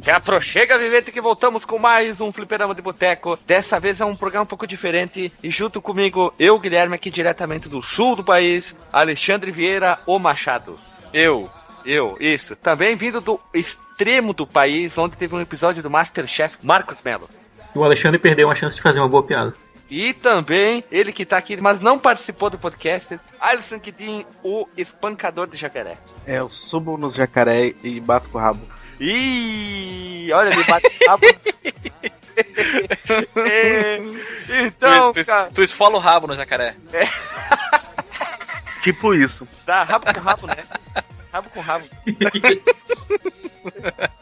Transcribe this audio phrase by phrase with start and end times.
[0.00, 3.38] Se aproxega, Vivente, que voltamos com mais um Fliperama de Boteco.
[3.46, 5.32] Dessa vez é um programa um pouco diferente.
[5.42, 10.78] E junto comigo, eu, Guilherme, aqui diretamente do sul do país, Alexandre Vieira, o Machado.
[11.12, 11.50] Eu,
[11.84, 12.56] eu, isso.
[12.56, 17.28] Também vindo do extremo do país, onde teve um episódio do Masterchef, Marcos Melo.
[17.74, 19.54] O Alexandre perdeu uma chance de fazer uma boa piada.
[19.90, 25.48] E também, ele que tá aqui, mas não participou do podcast, Alisson Kiddin, o espancador
[25.48, 25.98] de jacaré.
[26.24, 28.62] É, eu subo nos jacaré e bato com o rabo.
[29.00, 31.26] Ih, olha, ele bate rabo.
[34.66, 36.74] então, tu, tu, cara, tu esfola o rabo no jacaré.
[38.82, 39.46] Tipo isso.
[39.66, 40.64] tá, rabo com rabo, né?
[41.32, 41.86] Rabo com rabo.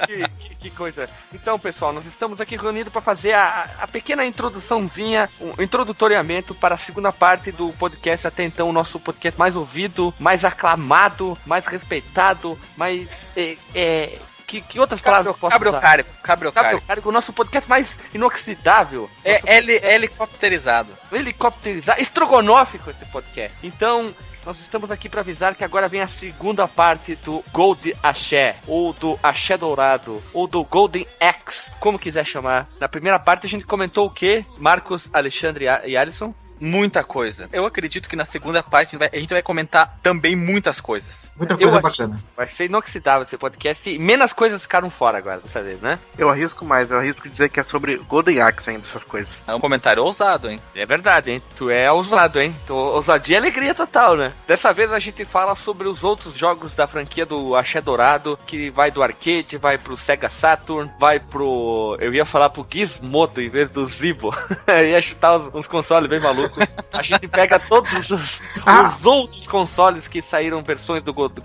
[0.06, 1.08] que, que- que coisa.
[1.32, 6.74] Então, pessoal, nós estamos aqui reunidos para fazer a, a pequena introduçãozinha, um introdutoriamento para
[6.74, 11.64] a segunda parte do podcast, até então o nosso podcast mais ouvido, mais aclamado, mais
[11.66, 13.08] respeitado, mais.
[13.36, 15.58] É, é, que, que outras palavras eu posso usar?
[15.64, 16.70] Cabriocárico, cabriocárico.
[16.72, 19.08] Cabriocárico, o nosso podcast mais inoxidável.
[19.24, 20.88] É heli, helicopterizado.
[21.12, 23.56] helicopterizar, estrogonófico esse podcast.
[23.62, 24.12] Então,
[24.48, 28.94] nós estamos aqui para avisar que agora vem a segunda parte do Gold Axé, ou
[28.94, 32.66] do Axé Dourado, ou do Golden X, como quiser chamar.
[32.80, 34.46] Na primeira parte a gente comentou o que?
[34.56, 36.32] Marcos, Alexandre e Alisson.
[36.60, 37.48] Muita coisa.
[37.52, 41.30] Eu acredito que na segunda parte a gente vai- comentar também muitas coisas.
[41.36, 42.22] Muita Eu coisa acho- bacana.
[42.36, 45.98] Vai ser inoxidável esse podcast e menos coisas ficaram fora agora dessa vez, né?
[46.16, 49.32] Eu arrisco mais, eu arrisco dizer que é sobre Golden Axe ainda, essas coisas.
[49.46, 50.58] É um comentário ousado, hein?
[50.74, 51.42] É verdade, hein?
[51.56, 52.54] Tu é ousado, hein?
[52.66, 54.32] Tu, ousadia e alegria total, né?
[54.46, 58.70] Dessa vez a gente fala sobre os outros jogos da franquia do Axé Dourado, que
[58.70, 61.96] vai do arcade, vai pro Sega Saturn, vai pro.
[62.00, 64.34] Eu ia falar pro Gizmodo em vez do Zibo.
[64.66, 66.47] Eu ia chutar uns, uns consoles bem malucos.
[66.96, 68.94] A gente pega todos os, Ah.
[68.96, 71.42] os outros consoles que saíram versões do, do.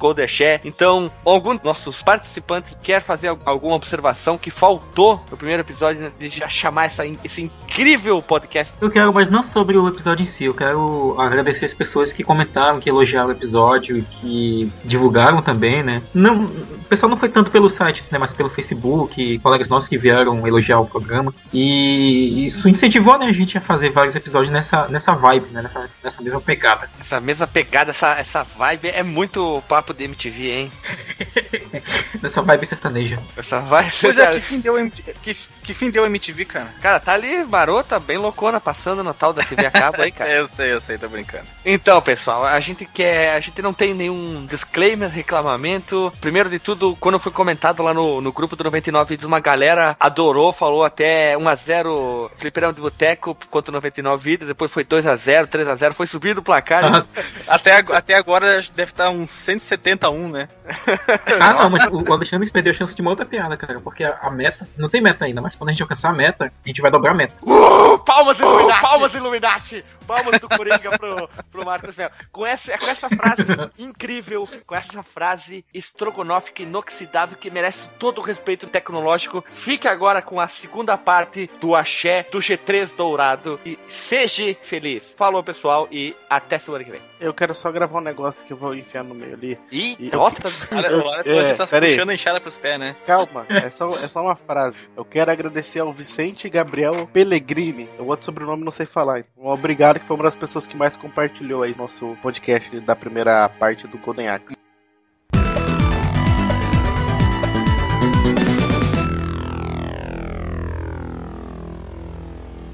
[0.64, 6.12] Então, algum dos nossos participantes quer fazer al- alguma observação que faltou no primeiro episódio
[6.20, 10.28] de já chamar essa, esse incrível podcast Eu quero, mas não sobre o episódio em
[10.28, 10.46] si.
[10.46, 15.82] Eu quero agradecer as pessoas que comentaram, que elogiaram o episódio e que divulgaram também,
[15.84, 16.02] né?
[16.14, 18.18] Não, o pessoal não foi tanto pelo site, né?
[18.18, 21.34] Mas pelo Facebook, colegas nossos que vieram elogiar o programa.
[21.52, 25.62] E isso incentivou né, a gente a fazer vários episódios nessa, nessa vibe, né?
[25.64, 26.90] Nessa, nessa mesma pegada.
[27.00, 30.72] Essa mesma pegada, essa, essa vibe é muito papo de MTV, hein?
[32.22, 33.20] Nessa vibe sertaneja.
[33.36, 33.92] Essa vibe.
[34.00, 34.76] Pois é, que fim deu,
[35.22, 36.70] que, que fim deu MTV, cara?
[36.82, 40.32] Cara, tá ali marota, bem loucona, passando no tal da TV a cabo aí, cara.
[40.34, 41.46] Eu sei, eu sei, tô brincando.
[41.66, 43.36] Então, pessoal, a gente quer.
[43.36, 46.14] A gente não tem nenhum disclaimer, reclamamento.
[46.22, 49.96] Primeiro de tudo, quando foi comentado lá no, no grupo do 99 Vídeos, uma galera
[50.00, 56.08] adorou, falou até 1x0 Fliperama de Boteco quanto 99 Vídeos, depois foi 2x0, 3x0, foi
[56.08, 56.84] subindo o placar.
[56.86, 57.06] Ah,
[57.48, 60.50] Até, até agora deve estar uns 171, né?
[61.40, 63.80] Ah, não, mas o Alexandre perdeu a chance de uma outra piada, cara.
[63.80, 66.46] Porque a, a meta, não tem meta ainda, mas quando a gente alcançar a meta,
[66.46, 67.34] a gente vai dobrar a meta.
[67.44, 68.82] Uh, palmas Illuminati!
[68.82, 69.86] palmas Illuminati!
[70.06, 72.12] Palmas do Coringa pro, pro Marcos Melo.
[72.32, 73.44] Com essa, com essa frase
[73.78, 80.40] incrível, com essa frase estrogonófica inoxidável que merece todo o respeito tecnológico, fique agora com
[80.40, 85.12] a segunda parte do Axé do G3 Dourado e seja feliz.
[85.18, 87.02] Falou, pessoal, e até semana que vem.
[87.20, 89.58] Eu quero só gravar um negócio que eu vou enfiar no meio ali.
[89.72, 90.36] Ih, E- Eu- olha,
[91.26, 92.96] é, você tá puxando a enxada pros pés, né?
[93.06, 94.88] Calma, é só, é só uma frase.
[94.96, 97.90] Eu quero agradecer ao Vicente Gabriel Pellegrini.
[98.00, 99.20] O outro sobrenome não sei falar.
[99.20, 103.48] Então, obrigado, que foi uma das pessoas que mais compartilhou aí nosso podcast da primeira
[103.50, 104.56] parte do Golden Axe.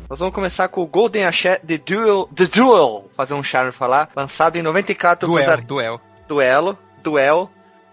[0.09, 4.09] Nós vamos começar com o Golden Axé The Duel, The Duel, fazer um charme falar,
[4.15, 5.61] lançado em 94 pros Duel, ar...
[5.61, 6.01] duel.
[6.27, 7.49] Duelo, Duel,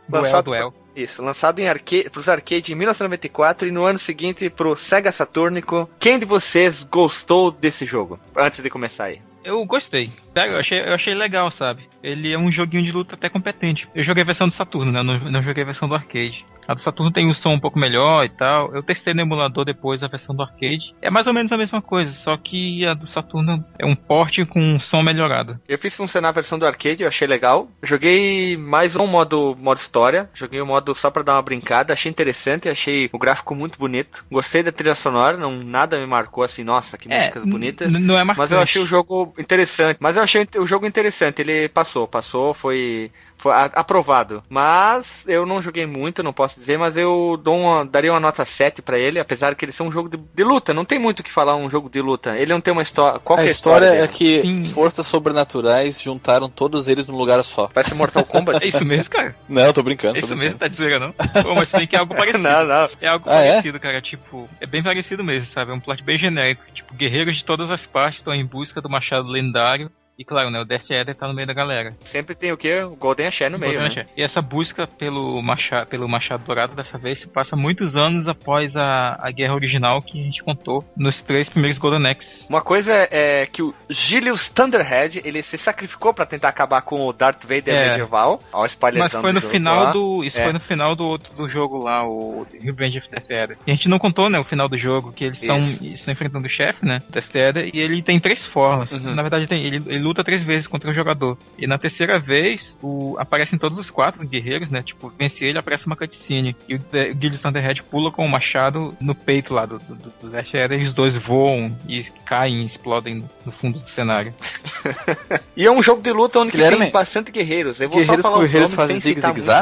[0.08, 0.74] Duel, Lançado- duel.
[0.96, 5.88] Isso, lançado em arcade, pros arcade em 1994 e no ano seguinte pro Sega Saturnico.
[6.00, 8.18] Quem de vocês gostou desse jogo?
[8.34, 9.20] Antes de começar aí.
[9.44, 10.10] Eu gostei.
[10.34, 11.88] Eu achei, eu achei legal, sabe?
[12.06, 13.88] Ele é um joguinho de luta até competente.
[13.94, 15.02] Eu joguei a versão do Saturno, né?
[15.02, 16.44] Não, não joguei a versão do arcade.
[16.68, 18.74] A do Saturno tem um som um pouco melhor e tal.
[18.74, 20.92] Eu testei no emulador depois a versão do arcade.
[21.00, 24.44] É mais ou menos a mesma coisa, só que a do Saturno é um porte
[24.44, 25.60] com um som melhorado.
[25.68, 27.68] Eu fiz funcionar a versão do arcade, eu achei legal.
[27.84, 30.28] Joguei mais um modo, modo história.
[30.34, 31.92] Joguei o modo só pra dar uma brincada.
[31.92, 34.24] Achei interessante, achei o gráfico muito bonito.
[34.30, 37.92] Gostei da trilha sonora, não, nada me marcou assim, nossa, que músicas n- bonitas.
[37.92, 38.38] Não é marcante.
[38.38, 39.98] Mas eu achei o jogo interessante.
[40.00, 41.40] Mas eu achei o jogo interessante.
[41.42, 44.42] Ele passou passou, passou, foi foi aprovado.
[44.48, 48.46] Mas eu não joguei muito, não posso dizer, mas eu dou uma, daria uma nota
[48.46, 50.72] 7 pra ele, apesar que ele ser um jogo de, de luta.
[50.72, 52.34] Não tem muito o que falar um jogo de luta.
[52.34, 53.20] Ele não tem uma história.
[53.20, 54.08] Qual A que é a história é dele?
[54.08, 54.64] que Sim.
[54.64, 57.68] forças sobrenaturais juntaram todos eles num lugar só.
[57.68, 58.56] Parece Mortal Kombat.
[58.66, 59.36] É isso mesmo, cara?
[59.48, 61.12] Não, tô brincando, É isso mesmo, tá de zoeira, não?
[61.12, 62.38] Pô, mas tem que é algo parecido.
[62.42, 62.88] não, não.
[63.02, 63.50] É algo Ah, é?
[63.50, 64.00] parecido, cara.
[64.00, 65.70] Tipo, é bem parecido mesmo, sabe?
[65.72, 66.62] É um plot bem genérico.
[66.74, 69.90] Tipo, guerreiros de todas as partes estão em busca do machado lendário.
[70.18, 70.58] E claro, né?
[70.58, 71.94] O Death Eder tá no meio da galera.
[72.00, 72.80] Sempre tem o quê?
[72.82, 74.06] O Golden Axé no meio, né?
[74.16, 78.74] E essa busca pelo machado, pelo machado dourado dessa vez se passa muitos anos após
[78.74, 82.46] a, a guerra original que a gente contou nos três primeiros Golden Axe.
[82.48, 87.12] Uma coisa é que o Gilius Thunderhead, ele se sacrificou pra tentar acabar com o
[87.12, 87.88] Darth Vader É.
[87.90, 88.40] medieval.
[88.54, 89.92] Ó, Mas foi no final lá.
[89.92, 90.24] do.
[90.24, 90.44] Isso É.
[90.44, 93.58] foi no final do outro do jogo lá, o Revenge of Death Eder.
[93.66, 96.50] E a gente não contou, né, o final do jogo, que eles estão enfrentando o
[96.50, 97.00] chefe, né?
[97.10, 98.90] Death Eder, e ele tem três formas.
[98.90, 99.14] Uhum.
[99.14, 101.36] Na verdade, tem, ele, ele luta três vezes contra o jogador.
[101.58, 104.82] E na terceira vez, o, aparecem todos os quatro guerreiros, né?
[104.82, 106.56] Tipo, vence ele, aparece uma cutscene.
[106.68, 109.94] E o, De- o Gilles Thunderhead pula com o machado no peito lá do, do,
[109.94, 114.34] do, e os dois voam e caem e explodem no, fundo do cenário.
[115.56, 117.80] E é um jogo de luta onde que Guilherme, tem bastante guerreiros.
[117.80, 119.00] Eu vou guerreiros só falar os guerreiros fazem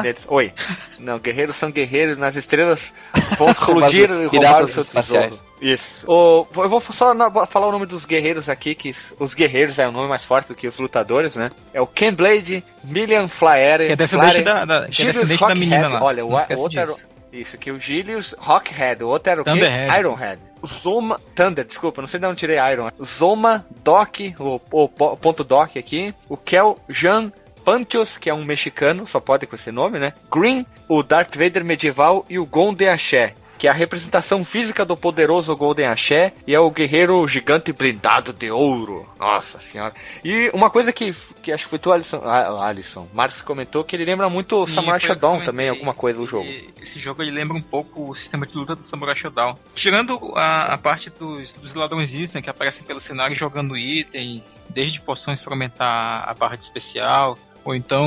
[0.03, 0.27] deles.
[0.29, 0.53] Oi.
[0.99, 2.93] Não, guerreiros são guerreiros, nas estrelas
[3.39, 5.39] vão explodir e roubar Piratas o seu espaciais.
[5.39, 5.54] tesouro.
[5.61, 6.05] Isso.
[6.11, 9.89] O, eu vou só na- falar o nome dos guerreiros aqui, que os guerreiros é
[9.89, 11.51] o nome mais forte do que os lutadores, né?
[11.73, 15.77] É o Ken Blade, Million Flyer, Que é descendente da, da, que é da menina
[15.77, 15.95] Rockhead.
[15.95, 16.03] lá.
[16.05, 16.93] Olha, o, Não o outro era.
[16.93, 17.07] disso.
[17.33, 19.51] o- Isso, que o Gilius Rockhead, o outro era o quê?
[19.99, 20.41] Ironhead.
[20.67, 21.21] Zoma.
[21.35, 22.91] Thunder, desculpa, não sei de onde tirei Iron.
[23.05, 26.15] Zoma, Doc, o, o po- ponto Doc aqui.
[26.29, 27.33] O Kel Jean
[27.65, 30.13] Pantios, que é um mexicano, só pode com esse nome, né?
[30.31, 33.35] Green, o Darth Vader medieval e o Golden Axé.
[33.59, 38.33] Que é a representação física do poderoso Golden Axé e é o guerreiro gigante blindado
[38.33, 39.09] de ouro.
[39.19, 39.95] Nossa senhora.
[40.25, 43.97] E uma coisa que, que acho que foi tu, Alisson, ah, Alisson, Marcos comentou que
[43.97, 46.49] ele lembra muito o Samurai Shodown também, alguma coisa do jogo.
[46.49, 49.57] Esse jogo ele lembra um pouco o sistema de luta do Samurai Shodown.
[49.75, 55.01] Tirando a, a parte dos, dos ladrõezinhos né, que aparecem pelo cenário jogando itens, desde
[55.01, 58.07] poções para aumentar a barra de especial, ou então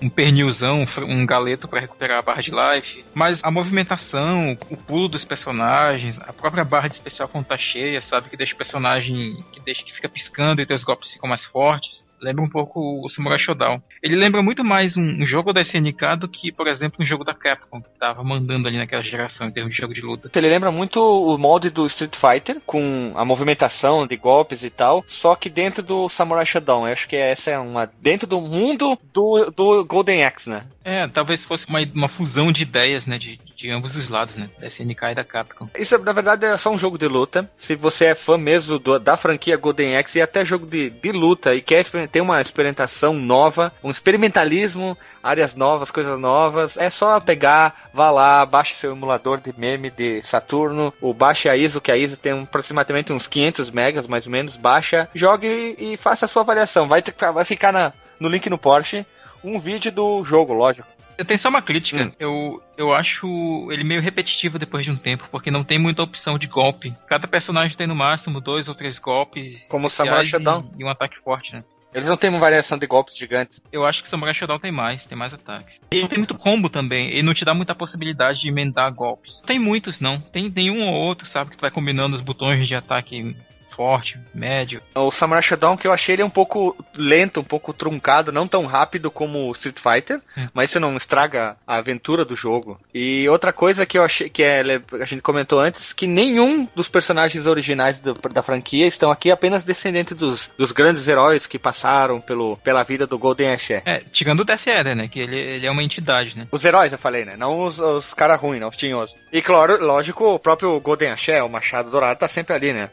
[0.00, 3.04] um pernilzão, um galeto para recuperar a barra de life.
[3.14, 8.00] Mas a movimentação, o pulo dos personagens, a própria barra de especial quando tá cheia,
[8.02, 8.30] sabe?
[8.30, 12.07] Que deixa o personagem, que deixa que fica piscando e teus golpes ficam mais fortes.
[12.20, 13.80] Lembra um pouco o Samurai Shodown.
[14.02, 17.24] Ele lembra muito mais um, um jogo da SNK do que, por exemplo, um jogo
[17.24, 20.30] da Capcom, que tava mandando ali naquela geração em termos de jogo de luta.
[20.34, 25.04] Ele lembra muito o molde do Street Fighter, com a movimentação de golpes e tal,
[25.06, 26.86] só que dentro do Samurai Shodown.
[26.86, 27.90] Eu acho que essa é uma.
[28.00, 30.64] dentro do mundo do, do Golden Axe, né?
[30.84, 34.48] É, talvez fosse uma, uma fusão de ideias, né, de, de ambos os lados, né,
[34.60, 35.68] da SNK e da Capcom.
[35.76, 37.50] Isso, na verdade, é só um jogo de luta.
[37.58, 41.10] Se você é fã mesmo do- da franquia Golden Axe e até jogo de, de
[41.10, 47.18] luta e quer ter uma experimentação nova, um experimentalismo, áreas novas, coisas novas, é só
[47.18, 51.90] pegar, vá lá, baixe seu emulador de meme de Saturno, ou baixe a ISO, que
[51.90, 56.26] a ISO tem aproximadamente uns 500 megas, mais ou menos, baixa, jogue e, e faça
[56.26, 56.86] a sua avaliação.
[56.86, 57.02] Vai,
[57.34, 59.04] vai ficar na- no link no Porsche
[59.42, 60.86] um vídeo do jogo, lógico.
[61.18, 62.04] Eu tenho só uma crítica.
[62.04, 62.12] Hum.
[62.18, 63.26] Eu, eu acho
[63.72, 66.94] ele meio repetitivo depois de um tempo, porque não tem muita opção de golpe.
[67.08, 69.66] Cada personagem tem no máximo dois ou três golpes.
[69.68, 70.70] Como Samurai Shodown.
[70.78, 71.64] E, e um ataque forte, né?
[71.92, 73.60] Eles não têm uma variação de golpes gigantes.
[73.72, 75.80] Eu acho que Samurai Shodown tem mais, tem mais ataques.
[75.90, 79.40] E tem muito combo também, ele não te dá muita possibilidade de emendar golpes.
[79.46, 80.20] Tem muitos, não.
[80.20, 83.34] Tem, tem um ou outro, sabe, que tu vai combinando os botões de ataque
[83.78, 84.82] forte, médio.
[84.96, 88.66] O Samurai Shodown que eu achei ele um pouco lento, um pouco truncado, não tão
[88.66, 90.48] rápido como o Street Fighter, Hum.
[90.52, 92.80] mas isso não estraga a aventura do jogo.
[92.92, 94.62] E outra coisa que eu achei que é,
[95.00, 99.62] a gente comentou antes, que nenhum dos personagens originais do- da franquia estão aqui apenas
[99.62, 103.74] descendentes dos, dos grandes heróis que passaram pelo, pela vida do Golden Axe.
[103.86, 106.48] É, tirando o Death Eder, né, que ele, ele é uma entidade, né.
[106.50, 107.36] Os heróis, eu falei, né?
[107.36, 109.16] Não os, os caras ruins, não, os tinhosos.
[109.32, 112.90] E claro, lógico, o próprio Golden Axé, o Machado Dourado, tá sempre ali, né?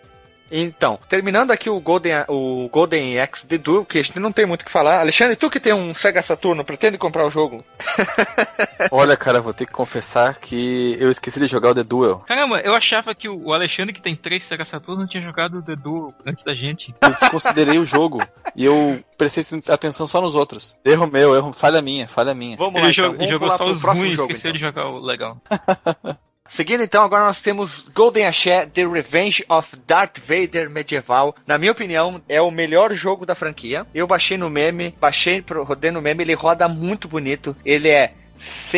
[0.52, 4.46] Então, terminando aqui o Golden, o Golden Axe The Duel, que a gente não tem
[4.46, 5.00] muito o que falar.
[5.00, 7.64] Alexandre, tu que tem um Sega Saturno, pretende comprar o jogo?
[8.92, 12.20] Olha, cara, vou ter que confessar que eu esqueci de jogar o The Duel.
[12.28, 15.64] Caramba, eu achava que o Alexandre, que tem três Sega Saturno, não tinha jogado o
[15.64, 16.94] The Duel antes da gente.
[17.02, 18.22] Eu desconsiderei o jogo
[18.56, 20.78] e eu prestei atenção só nos outros.
[20.86, 22.58] Erro meu, erro, falha minha, falha minha.
[22.58, 23.04] Vamos Ele lá, então.
[23.04, 24.60] jogou, Vamos jogou só pro os próximo ruins, jogo, esqueceu então.
[24.60, 25.38] de jogar o legal.
[26.48, 31.36] Seguindo então, agora nós temos Golden Axé The Revenge of Darth Vader Medieval.
[31.46, 33.86] Na minha opinião, é o melhor jogo da franquia.
[33.96, 37.56] Eu baixei no meme, baixei, rodei no meme, ele roda muito bonito.
[37.66, 38.14] Ele é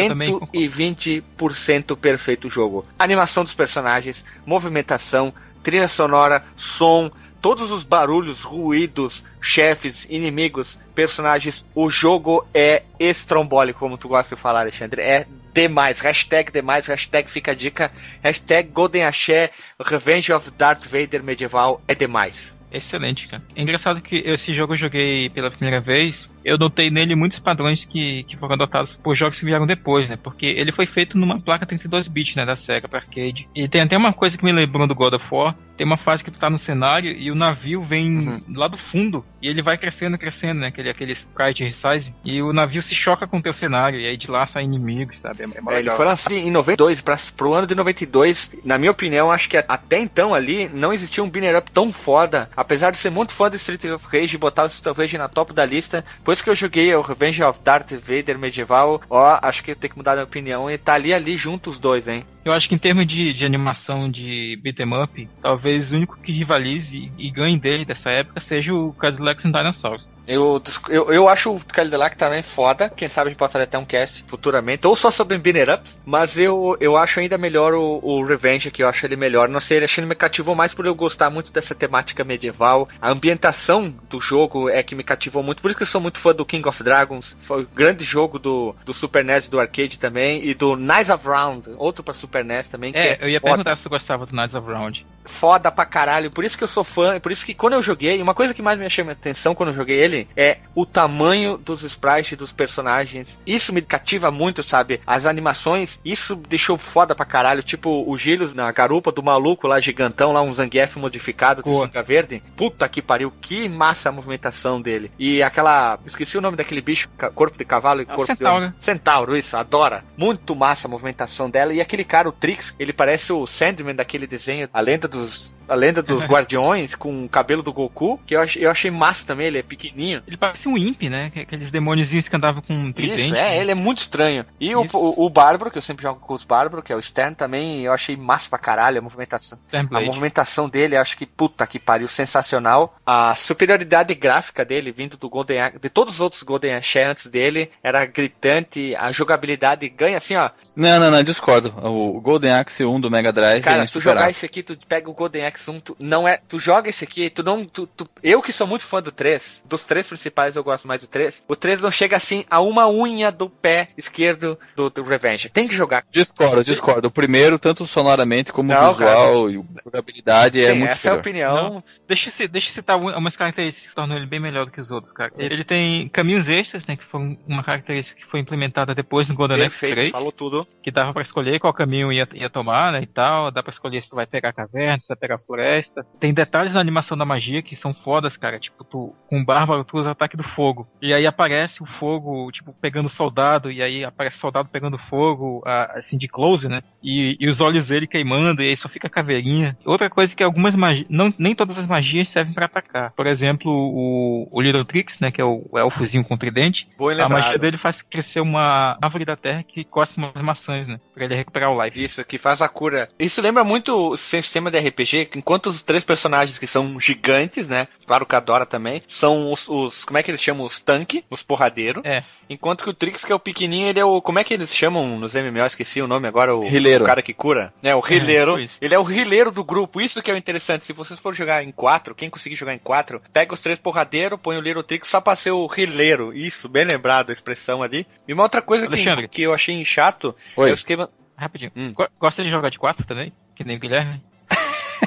[0.08, 0.54] também concordo.
[0.54, 2.86] 120% perfeito o jogo.
[2.98, 11.90] Animação dos personagens, movimentação, trilha sonora, som, todos os barulhos, ruídos, chefes, inimigos, personagens, o
[11.90, 15.02] jogo é estrombólico, como tu gosta de falar, Alexandre.
[15.02, 15.26] É
[15.58, 16.00] demais.
[16.00, 17.92] Hashtag demais, hashtag fica a dica.
[18.24, 19.50] Hashtag Golden Axé,
[19.80, 22.54] Revenge of Darth Vader medieval é demais.
[22.72, 23.42] Excelente, cara.
[23.56, 26.28] É engraçado que esse jogo eu joguei pela primeira vez.
[26.44, 30.18] Eu notei nele muitos padrões que, que foram adotados por jogos que vieram depois, né?
[30.22, 32.46] Porque ele foi feito numa placa 32 bits, né?
[32.46, 33.48] Da Sega para arcade.
[33.56, 35.56] E tem até uma coisa que me lembrou do God of War.
[35.78, 38.42] Tem uma fase que tu tá no cenário e o navio vem Uhum.
[38.56, 40.68] lá do fundo e ele vai crescendo, crescendo, né?
[40.68, 42.14] Aquele, aquele sprite resize.
[42.26, 45.20] E o navio se choca com o teu cenário e aí de lá saem inimigos,
[45.20, 45.44] sabe?
[45.44, 48.56] É, é É, ele foi lançado em 92, pra, pro ano de 92.
[48.64, 52.50] Na minha opinião, acho que até então ali não existia um binner up tão foda.
[52.58, 55.16] Apesar de ser muito fã de Street of Rage e botar o Street of Rage
[55.16, 56.04] na top da lista.
[56.18, 59.92] Depois que eu joguei o Revenge of Darth Vader medieval, ó, acho que eu tenho
[59.92, 60.70] que mudar minha opinião.
[60.70, 62.26] E tá ali, ali junto os dois, hein?
[62.44, 66.32] Eu acho que em termos de, de animação de beat'em up, talvez o único que
[66.32, 70.17] rivalize e, ganhe dele dessa época seja o Cadillacs and Dinosaurs.
[70.28, 72.90] Eu, eu, eu acho o Cadillac também foda.
[72.90, 74.86] Quem sabe a gente pode fazer até um cast futuramente.
[74.86, 75.98] Ou só sobre Binner Ups.
[76.06, 78.84] Mas eu, eu acho ainda melhor o, o Revenge aqui.
[78.84, 79.48] Eu acho ele melhor.
[79.48, 82.90] Não sei, ele achei ele me cativou mais por eu gostar muito dessa temática medieval.
[83.02, 85.62] A ambientação do jogo é que me cativou muito.
[85.62, 87.38] Por isso que eu sou muito fã do King of Dragons.
[87.40, 90.46] Foi o grande jogo do, do Super NES e do arcade também.
[90.46, 91.70] E do Knights of Round.
[91.78, 92.92] Outro pra Super NES também.
[92.92, 95.06] que É, é eu ia foda perguntar se tu gostava do Knights of Round.
[95.28, 96.32] Foda pra caralho.
[96.32, 97.20] Por isso que eu sou fã.
[97.20, 99.70] Por isso que quando eu joguei, uma coisa que mais me chamou a atenção quando
[99.70, 103.38] eu joguei ele é o tamanho dos sprites dos personagens.
[103.46, 105.02] Isso me cativa muito, sabe?
[105.06, 107.64] As animações, isso deixou foda pra caralho.
[107.64, 112.04] Tipo o Gilius na garupa do maluco lá, gigantão, lá um Zangief modificado de sunga
[112.04, 112.42] verde.
[112.56, 115.12] Puta que pariu, que massa a movimentação dele.
[115.18, 116.00] E aquela.
[116.06, 118.58] Esqueci o nome daquele bicho, corpo de cavalo e É corpo de centauro.
[118.58, 118.74] homem.
[118.80, 120.04] Centauro, isso, adora.
[120.16, 121.74] Muito massa a movimentação dela.
[121.74, 125.76] E aquele cara, o Trix, ele parece o Sandman daquele desenho, a lenda dos, a
[125.76, 129.48] lenda dos guardiões, com o cabelo do Goku, que eu achei, eu achei massa também,
[129.48, 130.22] ele é pequenininho.
[130.28, 131.30] Ele parece um imp, né?
[131.32, 133.22] Que- Aqueles demôniozinhos que andavam com um tridente.
[133.26, 134.46] Isso, é, ele é muito estranho.
[134.60, 137.02] E o, o, o Bárbaro, que eu sempre jogo com os Bárbaros, que é o
[137.02, 139.58] Stern também, eu achei massa pra caralho a movimentação.
[139.74, 142.96] A movimentação dele, acho que puta que pariu, sensacional.
[143.06, 147.28] A superioridade gráfica dele, vindo do Golden Axe, de todos os outros Golden Axe antes
[147.28, 148.96] dele, era gritante.
[148.96, 150.50] A jogabilidade ganha assim, ó.
[150.76, 151.74] Não, não, não, discordo.
[151.84, 154.78] O Golden Axe 1 do Mega Drive Cara, é se tu jogar esse aqui, tu
[154.88, 157.88] pega o Golden Axe 1, tu, não é, tu joga esse aqui, tu não, tu,
[157.88, 161.08] tu- eu que sou muito fã do 3, dos três principais eu gosto mais do
[161.08, 165.50] 3, o 3 não chega assim a uma unha do pé esquerdo do, do Revenge.
[165.50, 166.04] Tem que jogar.
[166.12, 167.08] Discordo, discordo.
[167.08, 171.16] O primeiro, tanto sonoramente como Não, visual e jogabilidade, é Sim, muito essa é a
[171.18, 171.54] superior.
[171.54, 171.84] opinião.
[172.08, 174.90] Deixa deixa eu citar um- umas características que tornam ele bem melhor do que os
[174.90, 175.32] outros, cara.
[175.38, 176.96] Ele tem caminhos extras, né?
[176.96, 180.12] Que foram uma característica que foi implementada depois no Golden Axe Perfeito, 3.
[180.12, 180.66] falou tudo.
[180.82, 183.52] que dava pra escolher qual caminho ia, ia tomar, né, e tal.
[183.52, 186.06] Dá pra escolher se tu vai pegar a caverna, se vai pegar a floresta.
[186.20, 188.58] Tem detalhes na animação da magia que são fodas, cara.
[188.60, 190.88] Tipo, tu, com o Bárbaro, tu usa o ataque do fogo.
[191.02, 195.62] E aí aparece o fogo, tipo, pegando soldado, e aí aparece o soldado pegando fogo,
[195.66, 196.82] assim, de close, né?
[197.04, 199.78] E, e os olhos dele queimando, e aí só fica a caveirinha.
[199.86, 203.12] Outra coisa que algumas magias, não, nem todas as magias servem pra atacar.
[203.12, 206.88] Por exemplo, o, o Little Trix, né, que é o, o elfozinho com tridente,
[207.26, 211.00] a magia dele faz crescer uma árvore da terra que cospe umas maçãs, né?
[211.14, 212.02] Pra ele recuperar o life.
[212.02, 213.10] Isso, que faz a cura.
[213.20, 217.68] Isso lembra muito o sistema de RPG, que enquanto os três personagens que são gigantes,
[217.68, 217.88] né?
[218.06, 220.66] Claro que a Dora também, são os, os- como é que eles chamam?
[220.66, 222.04] Os tanque, os porradeiros.
[222.06, 222.24] É.
[222.50, 224.74] Enquanto que o Trix, que é o pequenininho, ele é o, como é que eles
[224.74, 225.66] chamam nos MMO?
[225.66, 227.04] Esqueci o nome agora, o, Rileiro.
[227.04, 227.74] o cara que cura.
[227.84, 228.52] É, o rileiro.
[228.54, 228.78] tipo isso.
[228.82, 230.86] ele é o rileiro do grupo, isso que é o interessante.
[230.86, 234.40] Se vocês forem jogar em quatro, quem conseguir jogar em quatro, pega os três porradeiros,
[234.42, 236.34] põe o Little Trix só pra ser o rileiro.
[236.34, 238.08] Isso, bem lembrado a expressão ali.
[238.28, 240.70] E uma outra coisa que, que eu achei chato Oi.
[240.70, 241.10] é o esquema...
[241.36, 241.72] Rapidinho.
[241.76, 241.94] Hum.
[241.94, 243.32] Go- Gosta de jogar de quatro também?
[243.56, 244.24] Que nem o Guilherme?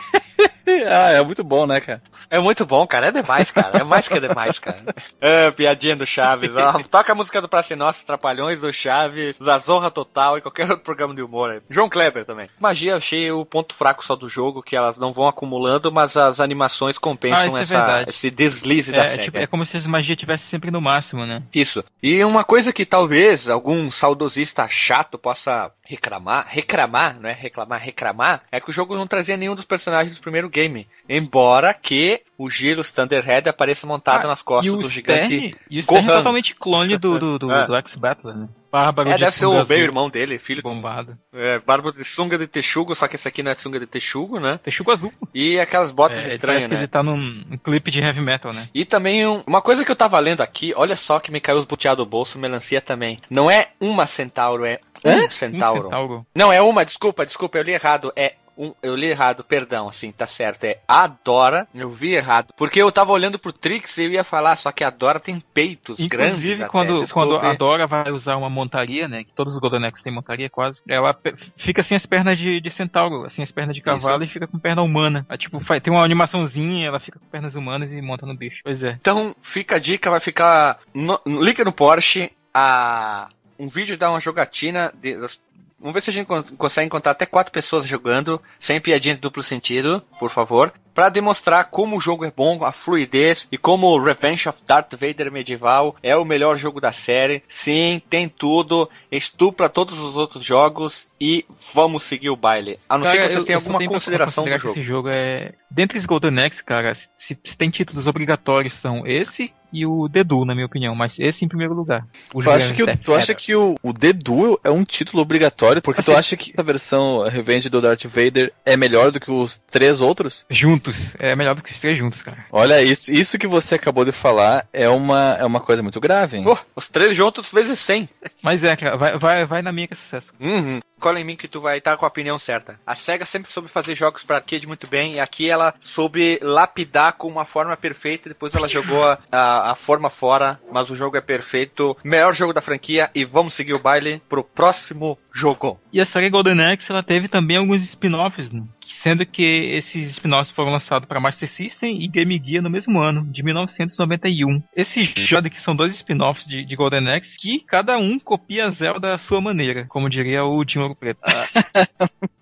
[0.89, 2.03] ah, é muito bom, né, cara?
[2.31, 3.09] É muito bom, cara.
[3.09, 3.79] É demais, cara.
[3.79, 4.81] É mais que demais, cara.
[5.21, 6.53] É, piadinha do Chaves.
[6.57, 10.63] Ó, toca a música do Praça Nossa, Trapalhões, do Chaves, da Zorra Total e qualquer
[10.71, 11.51] outro programa de humor.
[11.51, 11.61] aí.
[11.69, 12.49] João Kleber também.
[12.59, 16.17] Magia, eu achei o ponto fraco só do jogo, que elas não vão acumulando, mas
[16.17, 18.11] as animações compensam Ah, é essa, verdade.
[18.11, 19.25] esse deslize É, da é SEGA.
[19.25, 21.43] tipo, é como se as magias estivessem sempre no máximo, né?
[21.55, 21.85] Isso.
[22.03, 28.43] E uma coisa que talvez algum saudosista chato possa reclamar, reclamar, não é reclamar, reclamar,
[28.53, 30.87] é que o jogo não trazia nenhum dos personagens do primeiro game.
[31.09, 35.55] Embora que o Gyros Thunderhead apareça montado Ah, nas costas do gigante.
[35.71, 37.67] E o Stern é totalmente clone do, do, do, É.
[37.67, 38.49] do X-Battler, né?
[38.73, 41.19] Bárbaro É, de deve ser o meio azul, irmão dele, filho do bombado.
[41.35, 44.39] é, Bárbaro de sunga de texugo, só que esse aqui não é sunga de texugo,
[44.39, 44.61] né?
[44.63, 45.13] Texugo azul.
[45.35, 46.81] E aquelas botas É, estranhas, que né?
[46.83, 47.17] ele tá num
[47.51, 48.69] um clipe de heavy metal, né?
[48.73, 51.59] E também um- uma coisa que eu tava lendo aqui, olha só que me caiu
[51.59, 53.19] os buteados do bolso, melancia também.
[53.29, 55.83] Não é uma centauro, é um Um centauro.
[55.83, 56.27] centauro.
[56.35, 58.13] Não, é uma, desculpa, desculpa, eu li errado.
[58.15, 62.81] É um, eu li errado, perdão, assim, tá certo, é Adora, eu vi errado, porque
[62.81, 65.99] eu tava olhando pro Trix e eu ia falar, só que a Dora tem peitos
[66.05, 69.25] grandes Inclusive, quando, quando a Dora vai usar uma montaria, né?
[69.25, 70.81] Que todos os Golden Axe têm montaria quase.
[70.89, 71.19] Ela
[71.59, 74.59] fica assim as pernas de, de centauro, assim as pernas de cavalo e fica com
[74.59, 75.25] perna humana.
[75.29, 78.61] Aí, tipo, faz, tem uma animaçãozinha, ela fica com pernas humanas e monta no bicho.
[78.63, 78.97] Pois é.
[79.01, 80.79] Então, fica a dica, vai ficar.
[80.93, 84.93] No, no- link no Porsche, a, um vídeo dá uma jogatina.
[85.01, 85.41] de- das-
[85.81, 89.21] vamos ver se a gente con- consegue encontrar até quatro pessoas jogando, sem piadinha de
[89.21, 90.73] duplo sentido, por favor.
[90.95, 95.33] Pra demonstrar como o jogo é bom, a fluidez e como Revenge of Darth Vader
[95.33, 97.43] Medieval é o melhor jogo da série.
[97.49, 102.79] Sim, tem tudo, estupra todos os outros jogos e vamos seguir o baile.
[102.89, 104.79] A não ser Cara, que vocês tenham alguma consideração do jogo.
[104.79, 105.55] Esse jogo é.
[105.71, 110.45] Dentre os Golden Axe, cara, se, se tem títulos obrigatórios são esse e o Dedu,
[110.45, 112.07] na minha opinião, mas esse em primeiro lugar.
[112.35, 115.81] O Tu acha que, o- tu acha que o, o Duel é um título obrigatório?
[115.83, 119.59] Porque tu acha que a versão Revenge do Darth Vader é melhor do que os
[119.59, 120.45] três outros?
[120.51, 122.45] Juntos, é melhor do que os três juntos, cara.
[122.51, 126.39] Olha, isso, isso que você acabou de falar é uma, é uma coisa muito grave,
[126.39, 126.45] hein?
[126.45, 128.09] Pô, os três juntos vezes 100.
[128.43, 130.33] Mas é, cara, vai, vai, vai na minha que é sucesso.
[130.41, 130.81] Uhum.
[131.01, 132.79] Cola em mim que tu vai estar com a opinião certa.
[132.87, 137.15] A SEGA sempre soube fazer jogos para arcade muito bem, e aqui ela soube lapidar
[137.15, 141.17] com uma forma perfeita, depois ela jogou a, a, a forma fora, mas o jogo
[141.17, 141.97] é perfeito.
[142.05, 145.81] Melhor jogo da franquia, e vamos seguir o baile pro próximo jogo.
[145.93, 148.63] E a série Golden Axe ela teve também alguns spin-offs, né?
[149.03, 153.25] Sendo que esses spin-offs foram lançados para Master System e Game Gear no mesmo ano,
[153.31, 154.63] de 1991.
[154.77, 159.15] Esses jogos que são dois spin-offs de, de Golden Axe que cada um copia Zelda
[159.15, 161.21] à sua maneira, como diria o Dinho Ouro Preto.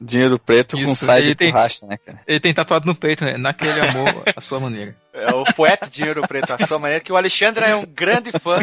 [0.00, 2.20] Dinheiro preto com Isso, side ele tem- borracha, né, cara?
[2.26, 3.36] Ele tem tatuado no peito, né?
[3.38, 4.94] Naquele amor à sua maneira.
[5.12, 8.60] É o poeta Dinheiro Preto, a sua maneira, que o Alexandre é um grande fã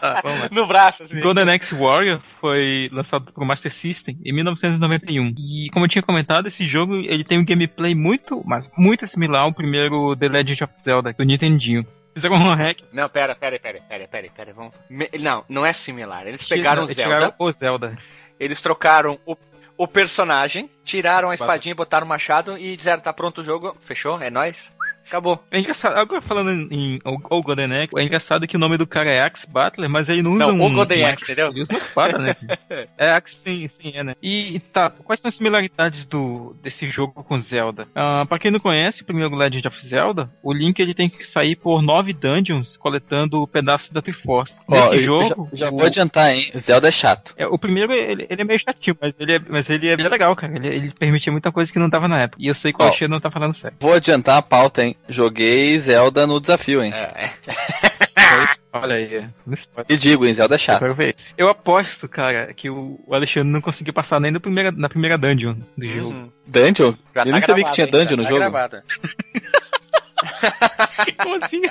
[0.00, 0.48] Tá, vamos lá.
[0.50, 1.20] no braço, assim.
[1.20, 5.34] Golden Axe Warrior foi lançado para o Master System em 1991.
[5.38, 9.42] E como eu tinha comentado, esse jogo ele tem um gameplay muito, mas muito similar
[9.42, 11.86] ao primeiro The Legend of Zelda do Nintendinho.
[12.14, 12.78] Fizeram um hack.
[12.92, 14.74] Não, pera, pera, pera, pera, pera, pera, vamos...
[14.90, 16.26] Me- Não, não é similar.
[16.26, 17.98] Eles pegaram o eles Zelda, pegaram o Zelda.
[18.38, 19.34] eles trocaram o,
[19.82, 24.22] o personagem, tiraram a espadinha, botaram o machado e disseram, tá pronto o jogo, fechou,
[24.22, 24.70] é nóis,
[25.12, 25.38] acabou.
[25.50, 28.86] É engraçado, agora falando em o, o Golden Axe, é engraçado que o nome do
[28.86, 30.66] cara é Axe Butler, mas ele não usa Não, um.
[30.66, 31.48] o Golden um Axe, entendeu?
[31.50, 32.36] Ele usa uma espada, né?
[32.98, 34.14] é Axe, sim, sim, é, né?
[34.22, 37.86] E tá, quais são as similaridades do, desse jogo com Zelda?
[37.94, 41.24] Ah, pra quem não conhece o primeiro Legend of Zelda, o Link ele tem que
[41.26, 44.54] sair por nove dungeons coletando pedaços da Triforce.
[44.68, 45.48] Ó, Nesse eu jogo.
[45.52, 46.50] já, já o- vou adiantar, hein?
[46.58, 47.34] Zelda é chato.
[47.36, 50.08] é, o primeiro, ele, ele é meio chatinho, mas ele é, mas ele é bem
[50.08, 50.54] legal, cara.
[50.56, 52.36] Ele, ele permitia muita coisa que não tava na época.
[52.40, 52.86] E eu sei que o.
[52.86, 53.76] Alexandre não tá falando sério.
[53.80, 54.94] Vou adiantar a pauta, hein?
[55.08, 56.92] Joguei Zelda no desafio, hein?
[56.94, 57.30] É.
[58.72, 59.28] Olha aí, é.
[59.88, 60.32] E digo, hein?
[60.32, 60.78] Zelda é Eu chato.
[60.80, 61.14] quero ver.
[61.36, 65.56] Eu aposto, cara, que o Alexandre não conseguiu passar nem na primeira, na primeira dungeon
[65.76, 66.10] do jogo.
[66.10, 66.30] Uhum.
[66.46, 66.92] Dungeon?
[67.14, 68.40] Já eu tá nem sabia que tinha dungeon no tá jogo.
[68.40, 68.82] gravado.
[71.22, 71.62] Como assim?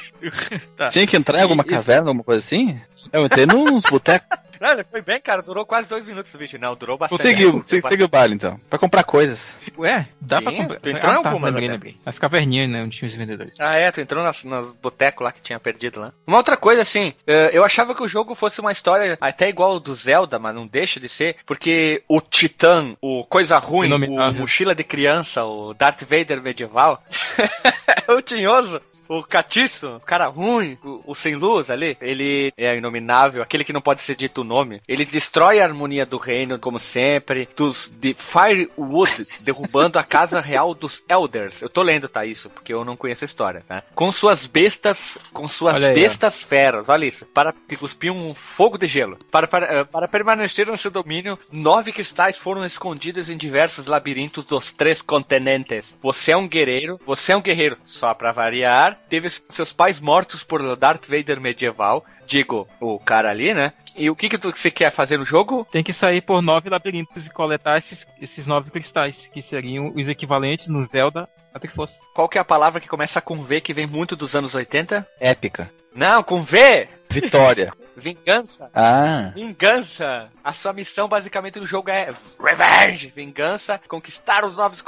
[0.78, 0.88] tá.
[0.88, 2.80] Tinha que entrar em alguma e- caverna, alguma coisa assim?
[3.12, 4.28] Eu entrei nos botecos.
[4.62, 6.60] Não, ele foi bem, cara, durou quase dois minutos o vídeo.
[6.60, 7.22] Não, durou bastante.
[7.24, 8.04] Seguiu, Durou se- bastante.
[8.04, 8.60] o baile então.
[8.70, 9.60] Pra comprar coisas.
[9.76, 10.80] Ué, dá Sim, pra comprar.
[10.80, 11.74] tu entrou em ah, tá, algumas lembrei, até.
[11.74, 11.98] lembrei.
[12.06, 13.56] As caverninhas, né, onde tinha os vendedores.
[13.60, 16.14] Ah, é, tu entrou nas, nas botecos lá que tinha perdido lá.
[16.28, 19.72] Uma outra coisa, assim, eh, eu achava que o jogo fosse uma história até igual
[19.72, 24.34] ao do Zelda, mas não deixa de ser, porque o Titã, o Coisa Ruim, o.
[24.34, 27.04] Mochila de Criança, o Darth Vader medieval,
[28.08, 28.80] o Tinhoso,
[29.12, 33.74] o Catiço, o cara ruim, o, o sem luz ali, ele é inominável, aquele que
[33.74, 34.82] não pode ser dito o nome.
[34.88, 40.74] Ele destrói a harmonia do reino, como sempre, dos de Firewood, derrubando a casa real
[40.74, 41.62] dos Elders.
[41.62, 43.84] Eu tô lendo, tá, isso, porque eu não conheço a história, tá?
[43.94, 45.96] Com suas bestas, com suas Olha aí, ó.
[45.96, 49.18] bestas feras, olha isso, para que cuspiam um fogo de gelo.
[49.30, 54.46] Para, para, eh, para permanecer no seu domínio, nove cristais foram escondidos em diversos labirintos
[54.46, 55.98] dos três continentes.
[56.02, 60.44] Você é um guerreiro, você é um guerreiro, só pra variar, teve seus pais mortos
[60.44, 63.74] por Darth Vader medieval, digo, o cara ali, né?
[63.96, 65.68] E o que que tu- você quer fazer no jogo?
[65.72, 70.08] Tem que sair por nove labirintos e coletar esses, esses nove cristais, que seriam os
[70.08, 71.94] equivalentes no Zelda a Triforce.
[72.16, 75.06] Qual que é a palavra que começa com V, que vem muito dos anos 80?
[75.20, 75.70] Épica.
[75.94, 76.88] Não, com V!
[77.12, 77.74] Vitória.
[77.96, 78.70] Vingança!
[78.74, 79.32] Ah.
[79.36, 80.30] Vingança!
[80.44, 83.12] A sua missão basicamente no jogo é Revenge!
[83.16, 84.84] Vingança, conquistar os novos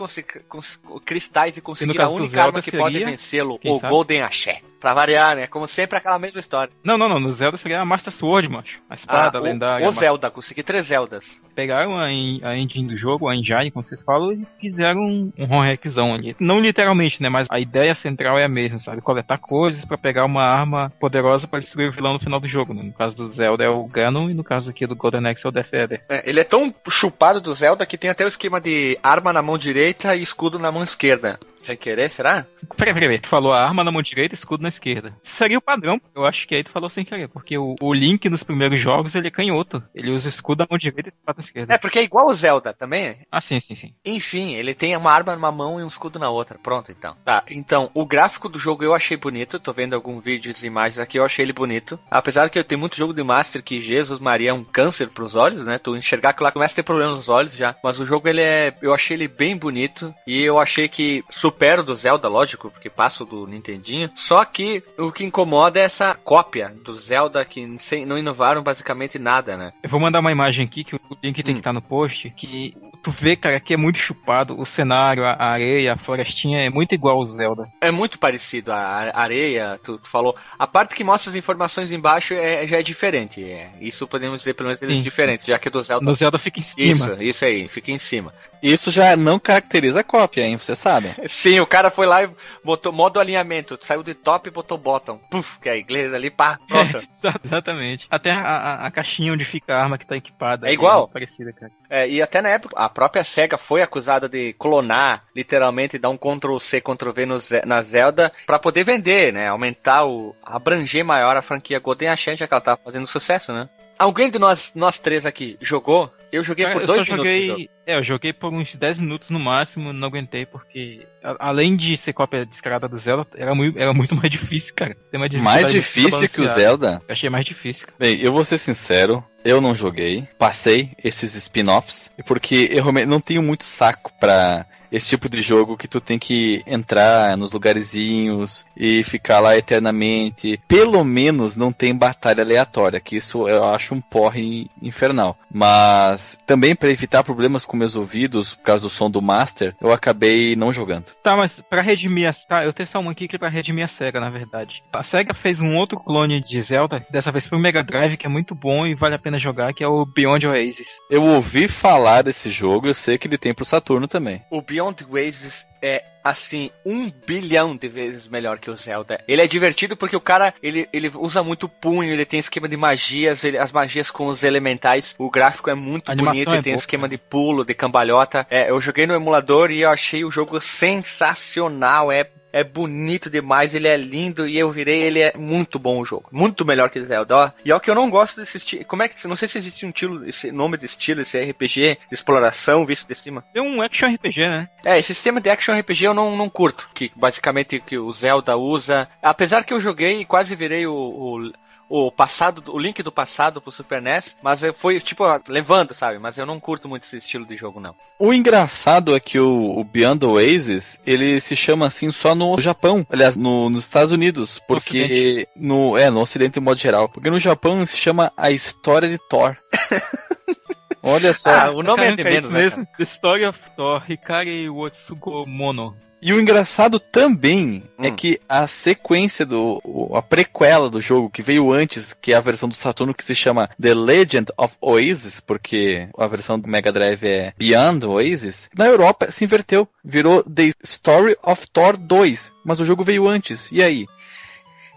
[1.06, 3.92] cristais e conseguir a caso do única arma que pode seria, vencê-lo, quem o sabe?
[3.94, 4.62] Golden Axé.
[4.80, 5.48] Pra variar, né?
[5.48, 6.74] Como sempre, aquela mesma história.
[6.84, 7.18] Não, não, não.
[7.18, 8.82] No Zelda seria a Master Sword, macho.
[8.90, 9.86] A espada Ah, o- lendária.
[9.86, 11.40] O, a Zelda, consegui três Zeldas.
[11.56, 16.14] pegaram a, a engine do jogo, a engine, como vocês falam, e fizeram um, um
[16.14, 16.36] ali.
[16.38, 17.30] Não literalmente, né?
[17.30, 19.00] Mas a ideia central é a mesma, sabe?
[19.02, 22.74] Coletar coisas pra pegar uma arma poderosa pra destruir o vilão no final do jogo,
[22.74, 22.84] né?
[22.84, 25.50] No caso do Zelda é o Ganon e no caso aqui do Golden Axe é
[25.50, 26.04] o Death Adder.
[26.10, 29.42] É, ele é tão chupado do Zelda que tem até o esquema de arma na
[29.42, 31.40] mão direita e escudo na mão esquerda.
[31.60, 32.46] Sem querer, será?
[32.76, 35.16] Peraí, peraí, tu falou a arma na mão direita e escudo na esquerda.
[35.38, 38.30] Seria o padrão, eu acho que aí tu falou sem querer, porque o, o Link
[38.30, 39.82] nos primeiros jogos ele é canhoto.
[39.96, 41.74] Ele usa escudo na mão direita e espada na esquerda.
[41.74, 43.18] É, porque é igual o Zelda também.
[43.32, 43.94] Ah, sim, sim, sim.
[44.06, 46.60] Enfim, ele tem uma arma numa mão e um escudo na outra.
[46.62, 47.16] Pronto, então.
[47.24, 49.60] Tá, então, o gráfico do jogo eu achei bonito.
[49.60, 51.98] Tô vendo alguns vídeos e imagens aqui, eu achei ele bonito.
[52.10, 55.36] Apesar que eu tenho muito jogo de Master que Jesus Maria é um câncer pros
[55.36, 55.80] olhos, né?
[55.80, 57.76] Tu enxergar aquilo lá começa a ter problemas nos olhos já.
[57.84, 58.76] Mas o jogo, ele é.
[58.82, 60.14] Eu achei ele bem bonito.
[60.28, 64.12] E eu achei que supera o do Zelda, lógico, porque passa o do Nintendinho.
[64.16, 69.18] Só que o que incomoda é essa cópia do Zelda que sem- não inovaram basicamente
[69.18, 69.74] nada, né?
[69.84, 71.56] Eu vou mandar uma imagem aqui que o link tem Hum.
[71.56, 74.60] que estar no post, que tu vê, cara, que é muito chupado.
[74.60, 77.68] O cenário, a areia, a florestinha é muito igual ao Zelda.
[77.82, 80.36] É muito parecido, a areia, tu, tu falou.
[80.58, 83.44] A parte que mostra as informações embaixo é, já é diferente.
[83.44, 83.72] é.
[83.82, 85.04] Isso podemos dizer pelo menos eles Sim.
[85.04, 86.06] diferentes, já que do Zelda.
[86.06, 87.14] No Zelda fica em cima.
[87.14, 88.34] Isso, isso aí, fica em cima.
[88.64, 90.58] Isso já não caracteriza a cópia, hein?
[90.58, 91.10] Você sabe.
[91.28, 92.30] Sim, o cara foi lá e
[92.64, 95.18] botou modo alinhamento, saiu de top e botou bottom.
[95.30, 97.00] Puf, que é a igreja ali, pá, pronto.
[97.44, 98.08] Exatamente.
[98.10, 100.68] Até a, a- a caixinha onde fica a arma que tá equipada.
[100.68, 101.02] É igual?
[101.02, 101.72] muito parecida, cara.
[101.90, 106.18] É, e até na época, a própria SEGA foi acusada de clonar, literalmente, dar um
[106.18, 107.26] Ctrl-C, Ctrl-V
[107.66, 109.48] na Zelda pra poder vender, né?
[109.50, 110.36] Aumentar o.
[110.44, 113.68] abranger maior a franquia Golden Achante, já que ela tava fazendo sucesso, né?
[113.98, 116.12] Alguém de nós, nós três aqui jogou?
[116.32, 117.32] Eu joguei Cara, por eu dois minutos.
[117.32, 117.70] joguei.
[117.86, 121.98] É, eu joguei por uns 10 minutos no máximo, não aguentei, porque a- além de
[121.98, 124.96] ser cópia descarada do Zelda, era muito, era muito mais difícil, cara.
[125.42, 126.48] Mais difícil que o.
[126.48, 127.02] Zelda?
[127.08, 127.86] Eu achei mais difícil.
[127.86, 127.94] cara.
[128.00, 133.20] Bem, eu vou ser sincero, eu não joguei, passei esses spin-offs, porque eu realmente não
[133.20, 138.64] tenho muito saco pra esse tipo de jogo que tu tem que entrar nos lugarzinhos
[138.78, 140.60] e ficar lá eternamente.
[140.68, 145.36] Pelo menos não tem batalha aleatória, que isso eu acho um porre infernal.
[145.52, 149.92] Mas também pra evitar problemas com meus ouvidos, por causa do som do Master, eu
[149.92, 151.06] acabei não jogando.
[151.24, 152.34] Tá, mas pra redimir a.
[152.48, 154.84] Tá, eu tenho só uma aqui que é pra redimir a SEGA, na verdade.
[154.92, 158.30] A SEGA fez um outro clone de Zelda, dessa vez pro Mega Drive, que é
[158.30, 160.88] muito bom e vale a pena jogar, que é o Beyond Oasis.
[161.10, 164.42] Eu ouvi falar desse jogo, eu sei que ele tem pro Saturno também.
[164.52, 169.22] O Beyond Oasis é assim um bilhão de vezes melhor que o Zelda.
[169.28, 172.78] Ele é divertido porque o cara ele, ele usa muito punho, ele tem esquema de
[172.78, 175.14] magias, ele- as magias com os elementais.
[175.18, 178.48] O gráfico é muito bonito, é ele tem boa, esquema de pulo, de cambalhota.
[178.50, 182.12] É, eu joguei no emulador e eu achei o jogo sensacional.
[182.12, 186.06] É é bonito demais, ele é lindo e eu virei, ele é muito bom o
[186.06, 186.30] jogo.
[186.32, 187.54] Muito melhor que Zelda.
[187.66, 188.86] E é o que eu não gosto desse estilo.
[188.86, 189.28] Como é que.
[189.28, 193.08] Não sei se existe um estilo, esse nome de estilo, esse RPG de exploração visto
[193.08, 193.44] de cima.
[193.56, 194.70] É um action RPG, né?
[194.86, 198.56] É, esse sistema de action RPG eu não, não curto, que basicamente que o Zelda
[198.56, 199.10] usa.
[199.22, 201.52] Apesar que eu joguei e quase virei o, o,
[201.90, 206.18] o passado, o link do passado pro Super NES, mas eu fui tipo levando, sabe?
[206.20, 207.94] Mas eu não curto muito esse estilo de jogo não.
[208.18, 213.06] O engraçado é que o, o Beyond Oasis, ele se chama assim só no Japão,
[213.10, 217.40] aliás, no- nos Estados Unidos, porque no é no Ocidente de modo geral, porque no
[217.40, 219.56] Japão se chama a história de Thor.
[221.06, 221.50] Olha só.
[221.50, 222.64] Ah, o nome é de Caraca, menos, isso né?
[222.64, 222.88] mesmo.
[222.98, 225.96] The Story of Thor, Hikari Wotsugo Mono.
[226.24, 228.16] E o engraçado também é Hum.
[228.16, 229.82] que a sequência do.
[230.14, 233.36] a prequela do jogo que veio antes, que é a versão do Saturno que se
[233.36, 238.86] chama The Legend of Oasis, porque a versão do Mega Drive é Beyond Oasis, na
[238.86, 239.88] Europa se inverteu.
[240.04, 242.52] Virou The Story of Thor 2.
[242.64, 243.70] Mas o jogo veio antes.
[243.72, 244.08] E aí?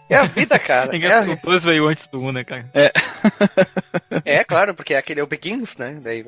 [0.09, 0.97] É a vida, cara.
[0.97, 2.71] É, o dois veio antes do um, né, cara?
[4.25, 5.99] é claro, porque é aquele é o Begins, né?
[6.01, 6.25] Daí...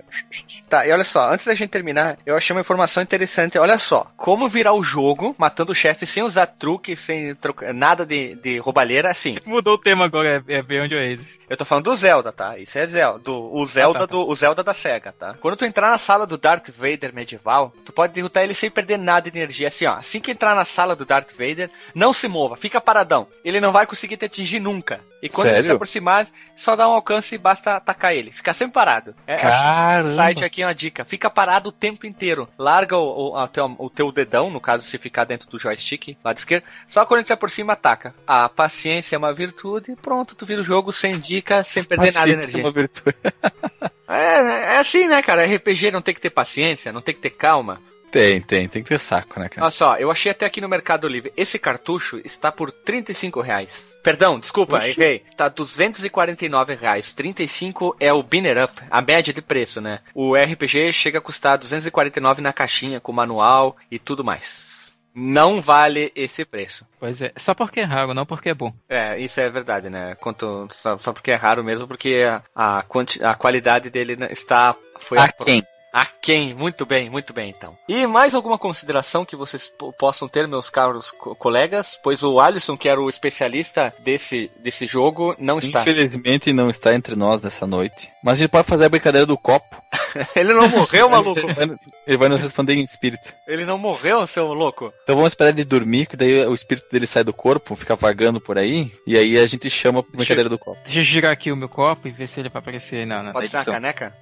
[0.68, 3.58] Tá, e olha só, antes da gente terminar, eu achei uma informação interessante.
[3.58, 8.04] Olha só, como virar o jogo matando o chefe sem usar truque, sem troca- nada
[8.04, 9.36] de, de roubalheira, assim.
[9.46, 11.37] Mudou o tema agora, é, é Beyond Oasis.
[11.48, 12.58] Eu tô falando do Zelda, tá?
[12.58, 13.18] Isso é Zelda.
[13.20, 14.12] Do, o Zelda Ah, tá, tá.
[14.12, 15.34] do o Zelda da SEGA, tá?
[15.40, 18.98] Quando tu entrar na sala do Darth Vader medieval, tu pode derrotar ele sem perder
[18.98, 19.68] nada de energia.
[19.68, 19.94] Assim, ó.
[19.94, 23.26] Assim que entrar na sala do Darth Vader, não se mova, fica paradão.
[23.44, 25.00] Ele não vai conseguir te atingir nunca.
[25.20, 25.74] E quando ele se Sério?
[25.76, 28.30] aproximar, só dá um alcance e basta atacar ele.
[28.30, 29.14] Fica sempre parado.
[29.26, 30.08] É, Caramba!
[30.08, 31.04] O site aqui é uma dica.
[31.04, 32.48] Fica parado o tempo inteiro.
[32.56, 36.38] Larga o, o, teu, o teu dedão, no caso, se ficar dentro do joystick, lado
[36.38, 36.62] esquerdo.
[36.86, 38.14] Só quando ele se aproxima, ataca.
[38.26, 39.96] A paciência é uma virtude.
[40.00, 42.62] Pronto, tu vira o jogo sem dica, sem perder nada de Paciência é energia.
[42.62, 43.16] uma virtude.
[44.10, 45.44] É, é assim, né, cara?
[45.44, 47.78] RPG não tem que ter paciência, não tem que ter calma.
[48.10, 49.64] Tem, tem, tem que ter saco, né, cara?
[49.64, 51.30] Olha só, eu achei até aqui no Mercado Livre.
[51.36, 53.98] Esse cartucho está por 35 reais.
[54.02, 55.22] Perdão, desculpa, errei.
[55.36, 57.12] Tá 249 reais.
[57.12, 60.00] 35 é o Binner Up, a média de preço, né?
[60.14, 64.87] O RPG chega a custar 249 na caixinha, com manual e tudo mais.
[65.14, 66.86] Não vale esse preço.
[67.00, 68.72] Pois é, só porque é raro, não porque é bom.
[68.88, 70.14] É, isso é verdade, né?
[70.16, 74.28] Quanto, só, só porque é raro mesmo, porque a, a, quanti- a qualidade dele né,
[74.30, 74.76] está.
[75.00, 75.64] Foi A quem?
[75.92, 76.52] A quem?
[76.54, 77.76] Muito bem, muito bem então.
[77.88, 81.98] E mais alguma consideração que vocês po- possam ter, meus caros co- colegas?
[82.02, 85.80] Pois o Alisson, que era o especialista desse, desse jogo, não está.
[85.80, 88.10] Infelizmente não está entre nós nessa noite.
[88.22, 89.82] Mas a gente pode fazer a brincadeira do copo.
[90.36, 91.38] Ele não morreu, maluco?
[91.40, 93.32] Ele vai, ele vai nos responder em espírito.
[93.46, 94.92] Ele não morreu, seu louco?
[95.04, 98.40] Então vamos esperar ele dormir, que daí o espírito dele sai do corpo, fica vagando
[98.40, 100.78] por aí, e aí a gente chama a brincadeira do copo.
[100.84, 103.22] Deixa eu girar aqui o meu copo e ver se ele vai aparecer aí na,
[103.22, 103.74] na Pode ser uma edição.
[103.74, 104.16] caneca?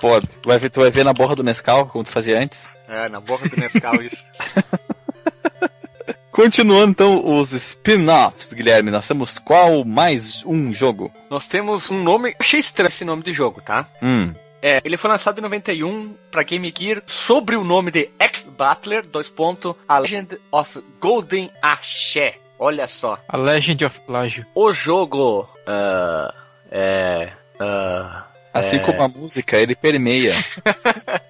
[0.00, 0.26] Pode.
[0.26, 2.68] Tu vai ver, tu vai ver na borra do Nescau, como tu fazia antes.
[2.88, 4.26] É, na boca do Nescau isso.
[6.32, 11.12] Continuando então os spin-offs, Guilherme, nós temos qual mais um jogo?
[11.28, 12.34] Nós temos um nome.
[12.38, 13.86] Achei estranho esse nome de jogo, tá?
[14.02, 14.32] Hum.
[14.62, 19.28] É, ele foi lançado em 91 para Game Gear sobre o nome de X-Battler, dois
[19.28, 22.36] pontos, A Legend of Golden Axé.
[22.58, 23.18] Olha só.
[23.28, 24.46] A Legend of Plágio.
[24.54, 25.48] O jogo.
[25.66, 26.34] ah,
[26.70, 27.32] é.
[27.58, 28.78] ah, Assim É.
[28.80, 30.32] como a música, ele permeia.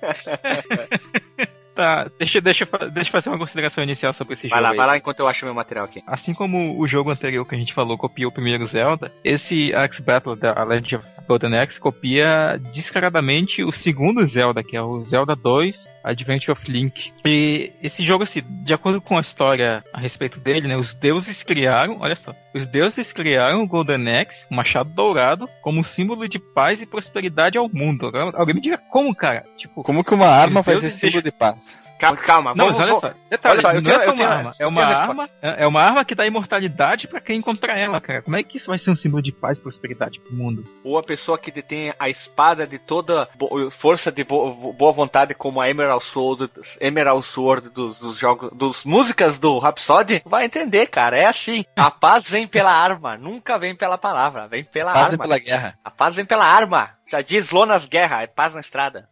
[2.19, 4.63] Deixa, deixa, deixa eu fazer uma consideração inicial sobre esse vai jogo.
[4.63, 4.77] lá, aí.
[4.77, 6.03] vai lá enquanto eu acho meu material aqui.
[6.07, 10.03] Assim como o jogo anterior que a gente falou copiou o primeiro Zelda, esse Axe
[10.03, 15.37] Battle da Legend of Golden Axe copia descaradamente o segundo Zelda, que é o Zelda
[15.37, 17.13] 2 Adventure of Link.
[17.25, 21.43] E esse jogo, assim, de acordo com a história a respeito dele, né, os deuses
[21.43, 26.29] criaram, olha só, os deuses criaram o Golden Axe, um machado dourado, como um símbolo
[26.29, 28.11] de paz e prosperidade ao mundo.
[28.35, 29.45] Alguém me diga como, cara?
[29.57, 31.70] Tipo, Como que uma arma vai ser deuses símbolo de paz?
[32.01, 32.79] Calma, calma, Não, vamos.
[32.81, 33.15] mas olha só.
[33.31, 34.53] Detalhe, Olha só, eu não tenho- é só eu tenho- uma arma.
[34.59, 38.23] É uma arma, é uma arma que dá imortalidade pra quem encontrar ela, cara.
[38.23, 40.65] Como é que isso vai ser um símbolo de paz e prosperidade pro mundo?
[40.83, 43.29] Ou a pessoa que detém a espada de toda
[43.71, 48.85] força de bo- boa vontade, como a Emerald Sword, Emerald Sword dos, dos jogos, dos
[48.85, 51.17] músicas do Rhapsody, vai entender, cara.
[51.19, 51.65] É assim.
[51.77, 55.19] A paz vem pela arma, nunca vem pela palavra, vem pela Paz arma.
[55.25, 55.75] pela guerra.
[55.85, 56.91] A paz vem pela arma.
[57.07, 59.09] Já diz Lonas Guerra, é paz na estrada.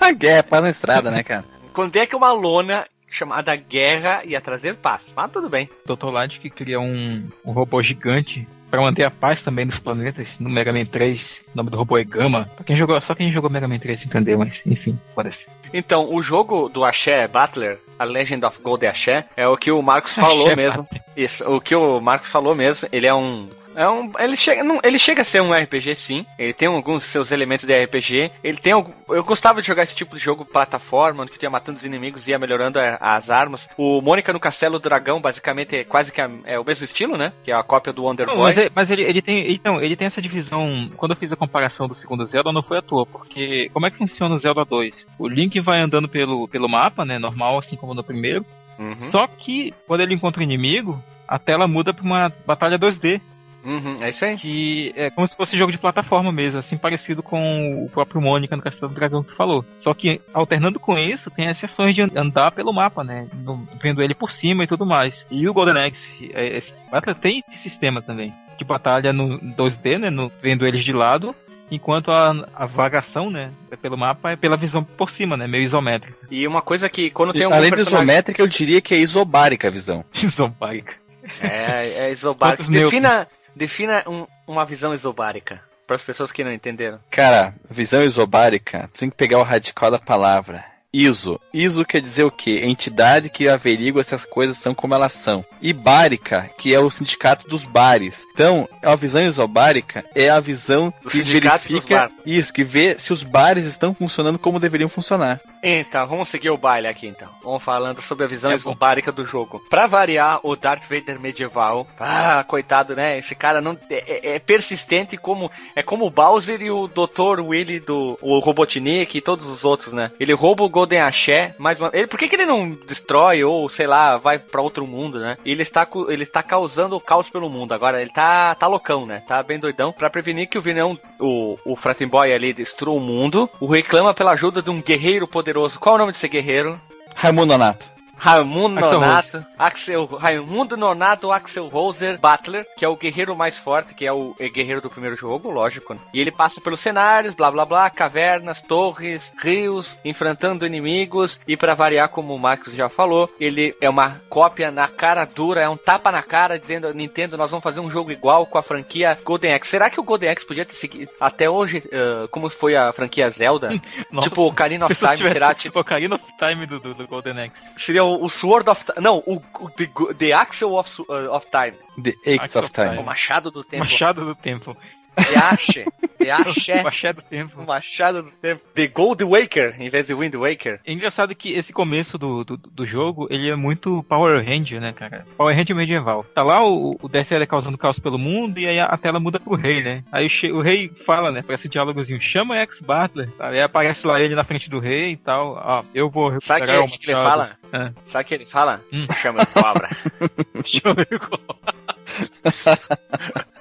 [0.00, 1.44] A guerra é paz na estrada, né, cara?
[1.72, 5.12] Quando é que uma lona chamada Guerra ia trazer paz?
[5.16, 5.68] Mas tudo bem.
[5.86, 6.06] Dr.
[6.06, 10.28] Light que cria um, um robô gigante pra manter a paz também nos planetas.
[10.38, 11.20] No Mega Man 3,
[11.52, 12.48] o nome do robô é Gama.
[12.54, 15.46] Pra quem jogou, só quem jogou Mega Man 3 entendeu, mas enfim, parece.
[15.74, 19.82] Então, o jogo do Axé Battler, a Legend of Gold Axé, é o que o
[19.82, 20.88] Marcos falou Axé mesmo.
[21.16, 23.48] Isso, o que o Marcos falou mesmo, ele é um.
[23.80, 26.26] É um ele, chega, não, ele chega a ser um RPG, sim.
[26.38, 28.30] Ele tem alguns seus elementos de RPG.
[28.44, 28.72] Ele tem.
[28.72, 32.28] Eu gostava de jogar esse tipo de jogo plataforma, onde tu ia matando os inimigos
[32.28, 33.66] e ia melhorando a- as armas.
[33.78, 37.16] O Mônica no Castelo do Dragão, basicamente, é quase que a- é o mesmo estilo,
[37.16, 37.32] né?
[37.42, 38.44] Que é a cópia do Wonder Não, Boy.
[38.44, 39.50] mas ele, mas ele, ele tem.
[39.52, 40.90] Então, ele tem essa divisão.
[40.96, 43.90] Quando eu fiz a comparação do segundo Zelda, não foi à toa, porque como é
[43.90, 44.94] que funciona o Zelda 2?
[45.18, 47.18] O Link vai andando pelo, pelo mapa, né?
[47.18, 48.44] Normal, assim como no primeiro.
[48.78, 53.20] Uhum, Só que quando ele encontra o inimigo, a tela muda pra uma batalha 2D.
[53.64, 54.36] Uhum, é isso aí.
[54.38, 58.56] que é como se fosse jogo de plataforma mesmo, assim parecido com o próprio Mônica
[58.56, 59.64] no Castelo do Dragão que falou.
[59.78, 63.26] Só que alternando com isso, tem as sessões de andar pelo mapa, né?
[63.44, 65.14] No- vendo ele por cima e tudo mais.
[65.30, 68.32] E o Golden Axe, é, esse Battle tem esse sistema também.
[68.58, 70.10] De batalha no 2D, né?
[70.10, 71.34] No, vendo eles de lado.
[71.70, 76.16] Enquanto a, a vagação, né, pelo mapa é pela visão por cima, né, meio isométrica.
[76.28, 78.04] E uma coisa que quando tem algum Além de personagem...
[78.06, 80.04] isométrica, eu diria que é isobárica a visão.
[80.12, 80.92] Isobárica.
[81.40, 82.64] É, é isobárica.
[82.64, 85.62] Quantos Defina, defina um- uma visão isobárica.
[85.86, 87.00] Para as pessoas que não entenderam.
[87.10, 90.64] Cara, visão isobárica, tem que pegar o radical da palavra.
[90.92, 91.40] ISO.
[91.54, 92.62] ISO quer dizer o quê?
[92.64, 95.44] Entidade que averigua se as coisas são como elas são.
[95.62, 98.24] E bárica, que é o sindicato dos bares.
[98.32, 103.22] Então, a visão isobárica é a visão Do que verifica isso, que vê se os
[103.22, 105.40] bares estão funcionando como deveriam funcionar.
[105.62, 107.28] Então, vamos seguir o baile aqui então.
[107.44, 109.62] Vamos falando sobre a visão É isobárica do jogo.
[109.70, 111.86] Pra variar, o Darth Vader medieval.
[111.98, 113.18] Ah, coitado, né?
[113.18, 117.40] Esse cara não é, é- é persistente como é como o Bowser e o Dr.
[117.40, 120.10] Willy do o Robotnik e todos os outros, né?
[120.18, 123.68] Ele rouba o Golden Axé, mais uma ele Por que, que ele não destrói ou
[123.68, 125.36] sei lá, vai pra outro mundo, né?
[125.44, 127.72] Ele está ele está causando o caos pelo mundo.
[127.72, 129.22] Agora ele tá tá loucão, né?
[129.28, 131.76] Tá bem doidão pra prevenir que o vilão o o
[132.18, 133.48] ali destrua o mundo.
[133.60, 135.78] O reclama pela ajuda de um guerreiro poderoso.
[135.78, 136.80] Qual é o nome desse guerreiro?
[137.14, 137.99] Raimundo Nonato.
[138.20, 143.94] Raimundo Axel Nonato, Axel, Raimundo Nonato, Axel Roser, Butler, que é o guerreiro mais forte,
[143.94, 145.94] que é o é guerreiro do primeiro jogo, lógico.
[145.94, 146.00] né?
[146.12, 151.74] E ele passa pelos cenários, blá blá blá, cavernas, torres, rios, enfrentando inimigos e pra
[151.74, 155.76] variar, como o Marcos já falou, ele é uma cópia na cara dura, é um
[155.76, 159.54] tapa na cara dizendo Nintendo, nós vamos fazer um jogo igual com a franquia Golden
[159.54, 159.70] Axe.
[159.70, 163.30] Será que o Golden Axe podia ter seguido até hoje, eh, como foi a franquia
[163.30, 163.70] Zelda?
[164.20, 167.52] Tipo, Ocarina of Time, será tipo Ocarina of Time do, do, do Golden Axe.
[167.76, 169.00] Seria o, o Sword of Time.
[169.00, 171.74] Não, o, o the, the Axel of, uh, of Time.
[172.02, 172.98] The Axe of of Time.
[172.98, 173.84] O Machado do Tempo.
[173.84, 174.76] Machado do Tempo.
[175.16, 175.84] The Ashe.
[176.18, 176.82] The Ashe.
[176.82, 177.60] Machado do Tempo.
[177.60, 178.62] O Machado do Tempo.
[178.74, 180.80] The Gold Waker, em vez de Wind Waker.
[180.84, 184.92] É engraçado que esse começo do, do, do jogo, ele é muito Power Ranger, né,
[184.92, 185.24] cara?
[185.36, 186.24] Power Ranger medieval.
[186.34, 189.40] Tá lá o, o DSL causando caos pelo mundo e aí a, a tela muda
[189.40, 190.04] pro rei, né?
[190.12, 193.56] Aí o, o rei fala, né, pra esse diálogozinho, chama Ex Butler, sabe?
[193.56, 195.54] Aí aparece lá ele na frente do rei e tal.
[195.62, 197.56] Ó, eu vou Sabe recuperar o o que, que ele fala?
[197.72, 197.92] Ah.
[198.04, 198.80] Sabe o que ele fala?
[198.92, 199.06] Hum.
[199.14, 199.88] Chama de cobra.
[200.66, 201.20] Chama Chama Ex.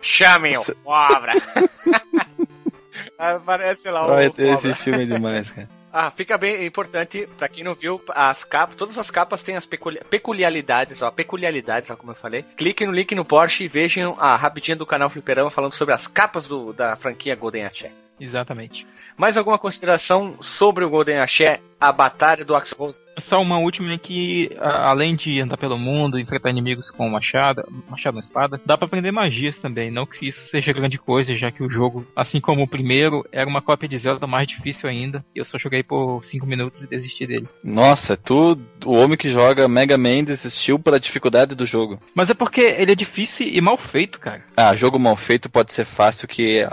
[0.00, 1.32] Chamem o cobra.
[3.18, 4.48] Aparece lá o Ai, cobra.
[4.48, 5.68] esse filme é demais, cara.
[5.92, 9.66] Ah, fica bem importante, pra quem não viu, as capas, todas as capas têm as
[9.66, 12.44] peculi- peculiaridades, ó, peculiaridades, ó, como eu falei.
[12.56, 16.06] Clique no link no Porsche e vejam a rapidinha do canal Fliperama falando sobre as
[16.06, 17.90] capas do, da franquia Golden Axe.
[18.20, 18.86] Exatamente.
[19.16, 23.02] Mais alguma consideração sobre o Golden Axe, a batalha do Axel Rose?
[23.28, 28.20] Só uma última que, além de andar pelo mundo, enfrentar inimigos com machado, machado na
[28.20, 29.90] espada, dá pra aprender magias também.
[29.90, 33.48] Não que isso seja grande coisa, já que o jogo, assim como o primeiro, era
[33.48, 35.24] uma cópia de Zelda mais difícil ainda.
[35.34, 37.48] Eu só joguei por 5 minutos e desisti dele.
[37.62, 42.00] Nossa, tu, o homem que joga Mega Man desistiu pela dificuldade do jogo.
[42.14, 44.42] Mas é porque ele é difícil e mal feito, cara.
[44.56, 46.66] Ah, jogo mal feito pode ser fácil, que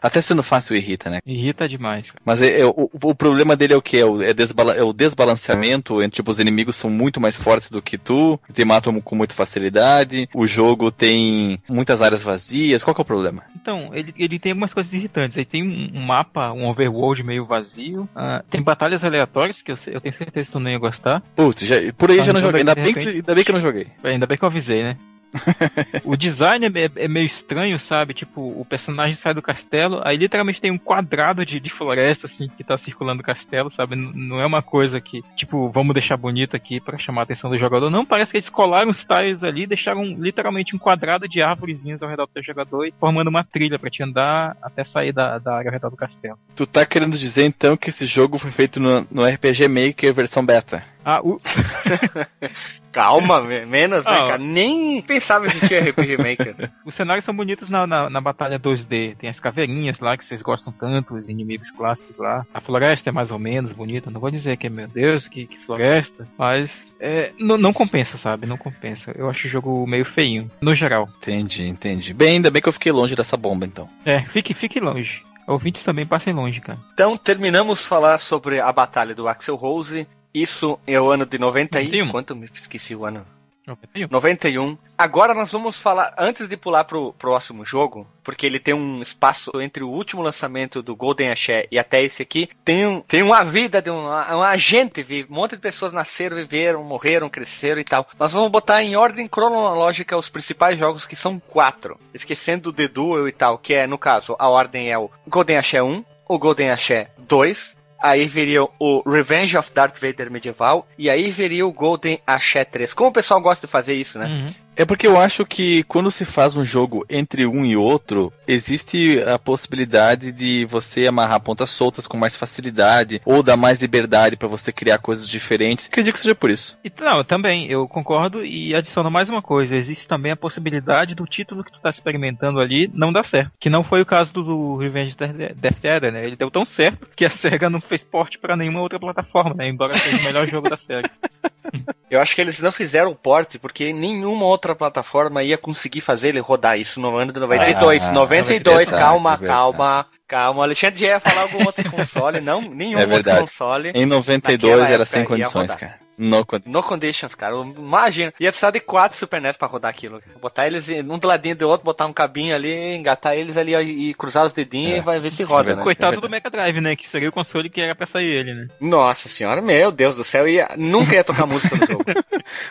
[0.00, 1.18] até sendo fácil irrita, né?
[1.26, 2.20] Irrita demais, cara.
[2.24, 3.98] Mas é, é, o, o problema dele é o que?
[3.98, 7.70] É o, é desbala- é o desbalanceamento entre tipo, os inimigos são muito mais fortes
[7.70, 12.94] do que tu, te matam com muita facilidade, o jogo tem muitas áreas vazias, qual
[12.94, 13.42] que é o problema?
[13.54, 15.36] Então, ele, ele tem algumas coisas irritantes.
[15.36, 18.08] Ele tem um, mapa, um overworld meio vazio.
[18.14, 21.22] ah, tem batalhas aleatórias que eu, eu tenho certeza que tu não ia gostar.
[21.34, 23.50] Putz, já, por aí Ah, já não joguei, ainda bem, repente- que, ainda bem que
[23.50, 23.86] eu não joguei.
[24.04, 24.96] Ainda bem que eu avisei, né?
[26.04, 28.14] o design é, é meio estranho, sabe?
[28.14, 32.48] Tipo, o personagem sai do castelo, aí literalmente tem um quadrado de, de floresta, assim,
[32.48, 33.96] que tá circulando o castelo, sabe?
[33.96, 37.50] N- não é uma coisa que, tipo, vamos deixar bonito aqui pra chamar a atenção
[37.50, 37.90] do jogador.
[37.90, 42.02] Não, parece que eles colaram os tiles ali e deixaram literalmente um quadrado de árvorezinhas
[42.02, 45.38] ao redor do teu jogador e formando uma trilha pra te andar até sair da,
[45.38, 46.38] da área ao redor do castelo.
[46.54, 50.44] Tu tá querendo dizer então que esse jogo foi feito no, no RPG Maker versão
[50.44, 50.95] beta?
[51.08, 51.36] Ah, o,
[52.90, 54.38] Calma, me- menos, né, Ah, cara?
[54.38, 56.70] Nem pensava em existir RPG Maker.
[56.84, 59.16] Os cenários são bonitos na, na, na batalha 2D.
[59.16, 62.44] Tem as caveirinhas lá que vocês gostam tanto, os inimigos clássicos lá.
[62.52, 64.10] A floresta é mais ou menos bonita.
[64.10, 66.26] Não vou dizer que é, meu Deus, que, que floresta.
[66.38, 68.46] Mas é, não, não compensa, sabe?
[68.46, 69.12] Não compensa.
[69.14, 71.08] Eu acho o jogo meio feinho, no geral.
[71.18, 72.12] Entendi, entendi.
[72.14, 73.88] Bem, ainda bem que eu fiquei longe dessa bomba então.
[74.04, 75.22] É, fique, fique longe.
[75.46, 76.76] Ouvintes também passem longe, cara.
[76.92, 80.04] Então, terminamos de falar sobre a batalha do Axel Rose.
[80.36, 81.84] Isso é o ano de 90 e...
[81.84, 82.10] 91.
[82.10, 83.24] Quanto me esqueci o ano?
[83.66, 84.08] 91.
[84.10, 84.78] 91.
[84.98, 89.50] Agora nós vamos falar, antes de pular pro próximo jogo, porque ele tem um espaço
[89.62, 93.42] entre o último lançamento do Golden Axe e até esse aqui, tem, um, tem uma
[93.44, 97.84] vida de um, um agente vive, um monte de pessoas nasceram, viveram, morreram, cresceram e
[97.84, 98.06] tal.
[98.18, 102.88] Nós vamos botar em ordem cronológica os principais jogos, que são quatro, esquecendo o The
[102.88, 106.38] Duel e tal, que é, no caso, a ordem é o Golden Axe 1, o
[106.38, 110.86] Golden Axe 2, Aí viria o Revenge of Darth Vader medieval.
[110.98, 112.92] E aí viria o Golden Axe 3.
[112.94, 114.26] Como o pessoal gosta de fazer isso, né?
[114.26, 114.65] Uhum.
[114.76, 119.22] É porque eu acho que quando se faz um jogo entre um e outro, existe
[119.22, 124.46] a possibilidade de você amarrar pontas soltas com mais facilidade, ou dar mais liberdade pra
[124.46, 125.86] você criar coisas diferentes.
[125.86, 126.76] Acredito que seja por isso.
[126.84, 129.74] E, não, eu também, eu concordo e adiciono mais uma coisa.
[129.74, 133.52] Existe também a possibilidade do título que tu tá experimentando ali não dar certo.
[133.58, 136.26] Que não foi o caso do, Revenge Death Era, né?
[136.26, 139.68] Ele deu tão certo que a SEGA não fez porte pra nenhuma outra plataforma, né?
[139.68, 141.10] Embora seja o melhor jogo da SEGA.
[142.10, 146.28] Eu acho que eles não fizeram o port porque nenhuma outra plataforma ia conseguir fazer
[146.28, 148.06] ele rodar isso no ano de 92.
[148.06, 149.46] Ah, 92, verdade, calma, verdade.
[149.46, 150.60] calma, calma.
[150.60, 153.40] O Alexandre já ia falar algum outro console, não, nenhum É outro verdade.
[153.40, 153.90] console.
[153.94, 156.04] Em 92 Naquela era sem condições, cara.
[156.18, 156.72] No condições.
[156.74, 157.54] No conditions, cara.
[157.56, 158.32] Imagina.
[158.40, 160.18] Ia precisar de quatro Super NES pra rodar aquilo.
[160.18, 160.38] cara.
[160.40, 164.14] Botar eles um do ladinho do outro, botar um cabinho ali, engatar eles ali e
[164.14, 164.96] cruzar os dedinhos É.
[164.96, 165.82] e vai ver se roda, É né?
[165.82, 166.96] Coitado do Mega Drive, né?
[166.96, 168.66] Que seria o console que era pra sair ele, né?
[168.80, 170.48] Nossa senhora, meu Deus do céu.
[170.48, 172.04] Ia, nunca ia tocar música no jogo.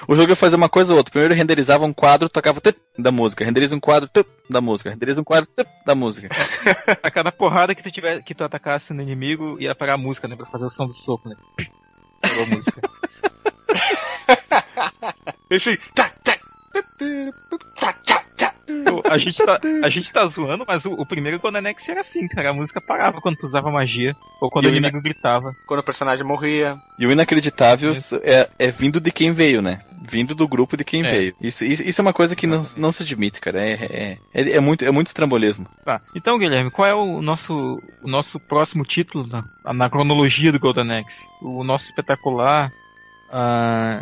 [0.08, 1.12] O jogo ia fazer uma coisa ou outra.
[1.12, 2.62] Primeiro renderizava um quadro, tocava
[2.98, 3.44] da música.
[3.44, 4.10] Renderiza um quadro
[4.50, 4.89] da música.
[4.89, 5.50] Renderiza um quadro
[5.86, 6.30] da música.
[7.04, 10.27] A cada porrada que tu tiver que tu atacasse no inimigo, ia parar a música,
[10.27, 10.36] né?
[10.36, 11.36] Pra fazer o som do soco, né?
[12.23, 12.81] a música.
[15.51, 15.77] Esse.
[15.93, 16.36] Tá, tá,
[17.79, 18.24] tá, tá,
[19.10, 22.28] A gente, tá, a gente tá zoando, mas o, o primeiro Golden Axe era assim,
[22.28, 22.49] cara.
[22.49, 24.15] A música parava quando tu usava magia.
[24.41, 25.51] Ou quando E o inimigo gritava.
[25.67, 26.75] Quando o personagem morria.
[26.99, 29.82] E o inacreditável é, é vindo de quem veio, né?
[30.08, 31.10] Vindo do grupo de quem É.
[31.12, 31.36] veio.
[31.41, 33.59] Isso, isso, isso é uma coisa que não, não se admite, cara.
[33.61, 35.68] É, é, é, é muito, é muito estrambolismo.
[35.84, 35.99] Tá.
[36.16, 37.53] Então, Guilherme, qual é o nosso,
[38.03, 41.16] o nosso próximo título na, na cronologia do Golden Axe?
[41.41, 42.70] O nosso espetacular.
[43.32, 44.01] ah,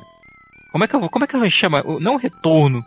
[0.72, 1.10] como é que eu.
[1.10, 1.82] Como é que a gente chama?
[1.86, 2.84] O- não o retorno.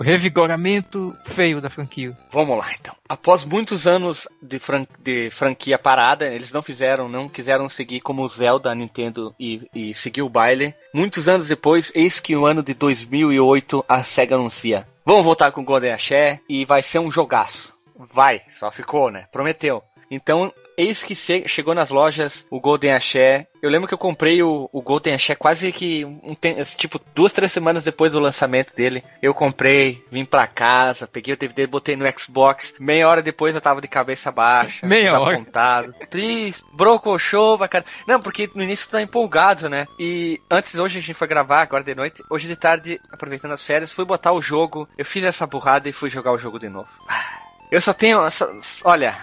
[0.00, 2.16] O revigoramento feio da franquia.
[2.30, 2.96] Vamos lá então.
[3.06, 8.22] Após muitos anos de, fran- de franquia parada, eles não fizeram, não quiseram seguir como
[8.22, 10.74] o Zelda Nintendo e, e seguir o baile.
[10.94, 15.60] Muitos anos depois, eis que no ano de 2008 a SEGA anuncia: vamos voltar com
[15.60, 17.74] o Golden Axé e vai ser um jogaço.
[17.94, 19.26] Vai, só ficou, né?
[19.30, 19.82] Prometeu.
[20.10, 23.46] Então, eis que che- chegou nas lojas o Golden Axé.
[23.62, 26.34] Eu lembro que eu comprei o, o Golden Axé quase que um
[26.76, 29.04] tipo duas, três semanas depois do lançamento dele.
[29.22, 32.72] Eu comprei, vim pra casa, peguei o DVD, botei no Xbox.
[32.80, 35.32] Meia hora depois eu tava de cabeça baixa, Meia hora?
[35.36, 37.84] desapontado, triste, brocochô, bacana.
[38.06, 39.86] Não, porque no início tu tá empolgado, né?
[39.98, 42.22] E antes, hoje a gente foi gravar, agora de noite.
[42.30, 44.88] Hoje de tarde, aproveitando as férias, fui botar o jogo.
[44.96, 46.88] Eu fiz essa burrada e fui jogar o jogo de novo.
[47.70, 48.24] Eu só tenho.
[48.24, 48.50] essa-
[48.84, 49.16] Olha,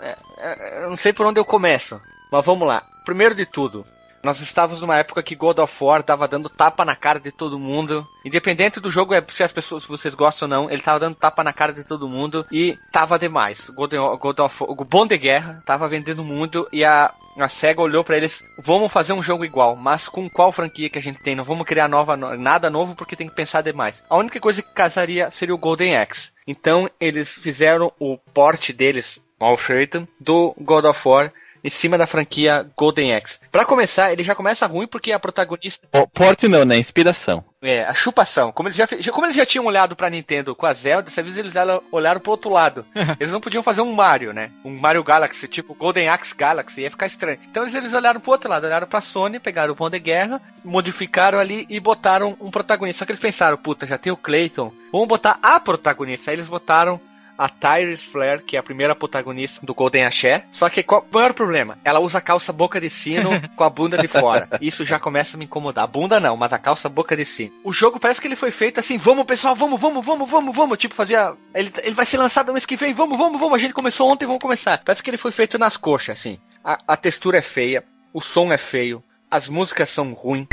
[0.00, 2.82] é, é, eu não sei por onde eu começo, mas vamos lá.
[3.04, 3.84] Primeiro de tudo,
[4.24, 7.58] nós estávamos numa época que God of War tava dando tapa na cara de todo
[7.58, 8.06] mundo.
[8.24, 11.14] Independente do jogo, é se as pessoas, se vocês gostam ou não, ele tava dando
[11.14, 13.68] tapa na cara de todo mundo e tava demais.
[13.70, 18.04] God, God of o Bom de Guerra tava vendendo muito e a a SEGA olhou
[18.04, 21.34] pra eles, vamos fazer um jogo igual, mas com qual franquia que a gente tem?
[21.34, 24.04] Não vamos criar nova, nada novo porque tem que pensar demais.
[24.08, 26.30] A única coisa que casaria seria o Golden Axe.
[26.46, 31.32] Então eles fizeram o porte deles, mal feito, do God of War
[31.66, 33.40] em cima da franquia Golden Axe.
[33.50, 36.76] Pra começar, ele já começa ruim porque a protagonista Po- Porte não, né?
[36.76, 37.42] Inspiração.
[37.62, 38.52] é a chupação.
[38.52, 41.38] Como eles já, como eles já tinham olhado pra Nintendo com a Zelda, dessa vez
[41.38, 41.54] eles
[41.90, 42.84] olharam pro outro lado.
[43.18, 44.50] Eles não podiam fazer um Mario, né?
[44.62, 47.38] Um Mario Galaxy, tipo Golden Axe Galaxy, ia ficar estranho.
[47.50, 50.42] Então eles, eles olharam pro outro lado, olharam pra Sony, pegaram o Pão de Guerra,
[50.62, 52.98] modificaram ali e botaram um protagonista.
[52.98, 56.30] Só que eles pensaram, puta, já tem o Clayton, vamos botar a protagonista.
[56.30, 57.00] Aí eles botaram
[57.36, 60.44] a Tyrese Flair, que é a primeira protagonista do Golden Axé.
[60.50, 61.78] Só que qual o maior problema?
[61.84, 64.48] Ela usa a calça boca de sino com a bunda de fora.
[64.60, 65.84] Isso já começa a me incomodar.
[65.84, 67.52] A bunda não, mas a calça boca de sino.
[67.62, 70.78] O jogo parece que ele foi feito assim, vamos pessoal, vamos, vamos, vamos, vamos, vamos.
[70.78, 71.34] Tipo, fazia.
[71.54, 73.56] Ele, ele vai ser lançado no mês que vem, vamos, vamos, vamos.
[73.56, 74.82] A gente começou ontem, vamos começar.
[74.84, 76.38] Parece que ele foi feito nas coxas, assim.
[76.64, 80.46] A, a textura é feia, o som é feio, as músicas são ruins,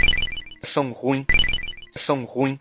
[0.64, 1.26] são ruins,
[1.96, 2.58] são ruins.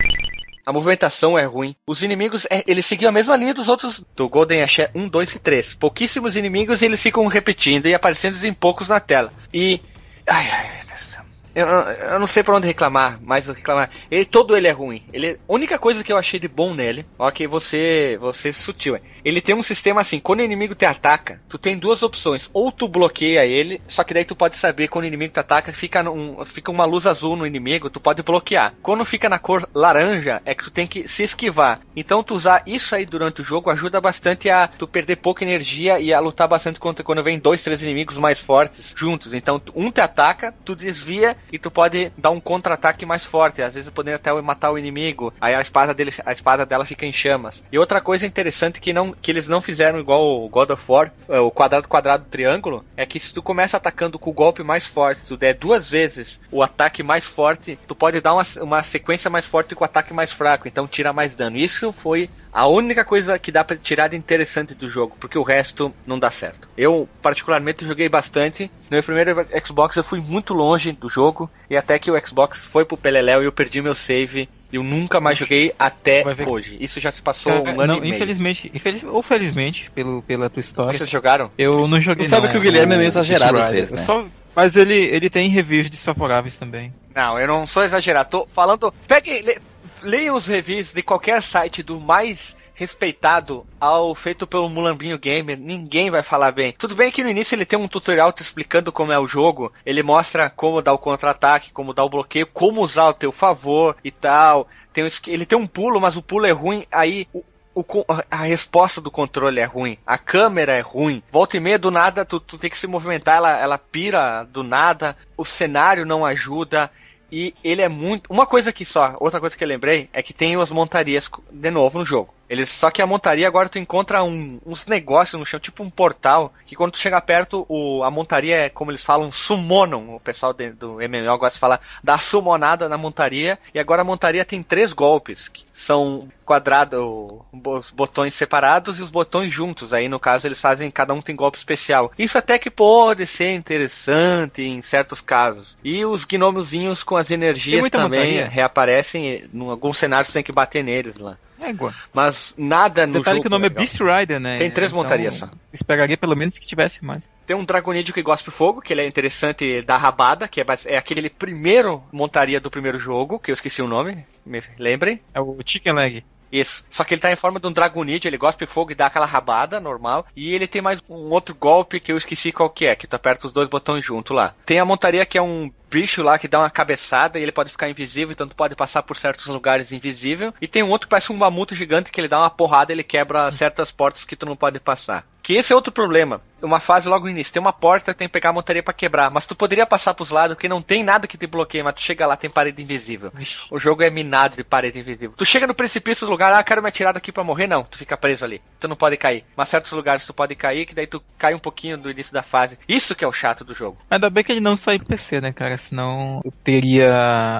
[0.65, 1.75] A movimentação é ruim.
[1.87, 5.35] Os inimigos, é, eles seguiam a mesma linha dos outros do Golden Axe 1, 2
[5.35, 5.73] e 3.
[5.75, 9.33] Pouquíssimos inimigos e eles ficam repetindo e aparecendo em poucos na tela.
[9.53, 9.81] E.
[10.27, 11.23] Ai, ai, meu Deus do céu.
[11.53, 13.89] Eu, eu não sei pra onde reclamar, mas eu reclamar.
[14.09, 15.03] Ele, todo ele é ruim.
[15.11, 18.95] Ele, a única coisa que eu achei de bom nele, que você, você é sutil,
[18.95, 19.01] é.
[19.23, 22.49] Ele tem um sistema assim, quando o inimigo te ataca, tu tem duas opções.
[22.53, 25.73] Ou tu bloqueia ele, só que daí tu pode saber quando o inimigo te ataca,
[25.73, 28.73] fica, um, fica uma luz azul no inimigo, tu pode bloquear.
[28.81, 31.81] Quando fica na cor laranja, é que tu tem que se esquivar.
[31.95, 35.99] Então tu usar isso aí durante o jogo ajuda bastante a tu perder pouca energia
[35.99, 39.33] e a lutar bastante contra quando vem dois, três inimigos mais fortes juntos.
[39.33, 43.61] Então um te ataca, tu desvia e tu pode dar um contra-ataque mais forte.
[43.61, 45.33] Às vezes poder até matar o inimigo.
[45.39, 47.63] Aí a espada dele, a espada dela fica em chamas.
[47.71, 51.11] E outra coisa interessante que não que eles não fizeram igual o God of War,
[51.29, 54.85] é, o quadrado quadrado triângulo, é que se tu começa atacando com o golpe mais
[54.85, 59.29] forte, tu der duas vezes o ataque mais forte, tu pode dar uma, uma sequência
[59.29, 61.57] mais forte com o ataque mais fraco, então tira mais dano.
[61.57, 65.43] Isso foi a única coisa que dá pra tirar de interessante do jogo, porque o
[65.43, 66.67] resto não dá certo.
[66.77, 68.69] Eu, particularmente, joguei bastante.
[68.89, 71.30] No meu primeiro Xbox eu fui muito longe do jogo,
[71.69, 74.47] e até que o Xbox foi pro Peleléu e eu perdi meu save.
[74.71, 76.77] Eu nunca mais joguei até hoje.
[76.79, 78.15] Isso já se passou Cara, um ano não, e meio.
[78.15, 81.51] infelizmente, infeliz, ou felizmente, pelo, pela tua história, Vocês jogaram?
[81.57, 84.05] eu não joguei Tu sabe não, que o Guilherme é meio exagerado às vezes, né?
[84.05, 84.25] Só-
[84.55, 86.93] mas ele, ele tem reviews desfavoráveis também.
[87.15, 88.29] Não, eu não sou exagerado.
[88.29, 88.93] Tô falando.
[89.07, 89.41] Pegue.
[89.41, 89.57] Le,
[90.03, 96.09] leiam os reviews de qualquer site do mais respeitado ao feito pelo Mulambinho Gamer, ninguém
[96.09, 96.73] vai falar bem.
[96.77, 99.71] Tudo bem que no início ele tem um tutorial te explicando como é o jogo,
[99.85, 103.95] ele mostra como dar o contra-ataque, como dar o bloqueio, como usar ao teu favor
[104.03, 104.67] e tal.
[104.93, 107.43] Tem um ele tem um pulo, mas o pulo é ruim, aí o,
[107.75, 111.23] o a resposta do controle é ruim, a câmera é ruim.
[111.31, 114.63] Volta e meia do nada, tu, tu tem que se movimentar, ela, ela pira do
[114.63, 116.91] nada, o cenário não ajuda.
[117.31, 118.27] E ele é muito.
[118.29, 121.71] Uma coisa que só, outra coisa que eu lembrei é que tem as montarias de
[121.71, 122.33] novo no jogo.
[122.51, 125.89] Eles, só que a montaria agora tu encontra um- uns negócios no chão, tipo um
[125.89, 130.13] portal, que quando tu chega perto, o, a montaria é, como eles falam, summonam.
[130.15, 133.57] O pessoal de- do MMO gosta de falar da summonada na montaria.
[133.73, 139.09] E agora a montaria tem três golpes, que são quadrado, os botões separados e os
[139.09, 139.93] botões juntos.
[139.93, 142.11] Aí no caso eles fazem, cada um tem golpe especial.
[142.19, 145.77] Isso até que pode ser interessante em certos casos.
[145.83, 148.47] E os gnomozinhos com as energias também montaria?
[148.49, 149.49] reaparecem.
[149.53, 151.37] Em alguns cenários você tem que bater neles lá.
[151.61, 151.93] É igual.
[152.11, 153.41] Mas nada no Detalhe jogo.
[153.43, 153.85] que o nome é legal.
[153.85, 154.55] Beast Rider, né?
[154.57, 155.49] Tem três montarias só.
[155.71, 157.21] Esperaria pelo menos que tivesse mais.
[157.45, 160.65] Tem um Dragonídeo que gosta de fogo, que ele é interessante da rabada, que é,
[160.85, 165.19] é aquele primeiro montaria do primeiro jogo, que eu esqueci o nome, me lembrem.
[165.33, 166.23] É o Chicken Leg.
[166.51, 166.83] Isso.
[166.89, 169.07] Só que ele tá em forma de um Dragonídeo, ele gosta de fogo e dá
[169.07, 170.25] aquela rabada normal.
[170.35, 173.15] E ele tem mais um outro golpe que eu esqueci qual que é, que tu
[173.15, 174.53] aperta os dois botões junto lá.
[174.65, 177.69] Tem a montaria que é um bicho lá que dá uma cabeçada e ele pode
[177.69, 180.53] ficar invisível, então tu pode passar por certos lugares invisível.
[180.61, 182.95] E tem um outro que parece um mamuto gigante que ele dá uma porrada e
[182.95, 185.25] ele quebra certas portas que tu não pode passar.
[185.41, 186.41] Que esse é outro problema.
[186.61, 189.31] Uma fase logo no início, tem uma porta tem que pegar a montaria pra quebrar,
[189.31, 192.01] mas tu poderia passar pros lados porque não tem nada que te bloqueie, mas tu
[192.01, 193.31] chega lá tem parede invisível.
[193.71, 195.35] O jogo é minado de parede invisível.
[195.35, 197.97] Tu chega no precipício do lugar, ah, quero me atirar daqui pra morrer, não, tu
[197.97, 198.61] fica preso ali.
[198.79, 199.43] Tu não pode cair.
[199.57, 202.43] Mas certos lugares tu pode cair, que daí tu cai um pouquinho do início da
[202.43, 202.77] fase.
[202.87, 203.97] Isso que é o chato do jogo.
[204.09, 205.79] Ainda bem que ele não saiu PC, né, cara?
[205.89, 207.11] Senão eu teria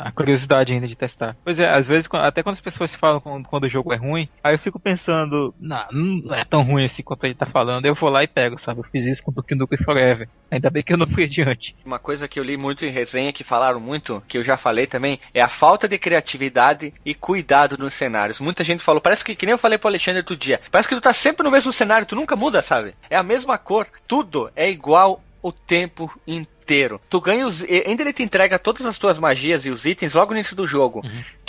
[0.05, 1.35] a curiosidade ainda de testar.
[1.43, 4.29] Pois é, às vezes, até quando as pessoas falam quando, quando o jogo é ruim,
[4.43, 7.70] aí eu fico pensando, não, não é tão ruim assim quanto ele tá falando.
[7.83, 8.79] Eu vou lá e pego, sabe?
[8.79, 10.27] Eu fiz isso com Duke Nukem Forever.
[10.49, 11.75] Ainda bem que eu não fui adiante.
[11.85, 14.87] Uma coisa que eu li muito em resenha, que falaram muito, que eu já falei
[14.87, 18.39] também, é a falta de criatividade e cuidado nos cenários.
[18.39, 20.95] Muita gente falou, parece que, que nem eu falei pro Alexandre outro dia, parece que
[20.95, 22.93] tu tá sempre no mesmo cenário, tu nunca muda, sabe?
[23.09, 27.01] É a mesma cor, tudo é igual o tempo inteiro.
[27.09, 27.63] Tu ganha os.
[27.63, 30.67] Ainda ele te entrega todas as tuas magias e os itens logo no início do
[30.67, 31.01] jogo.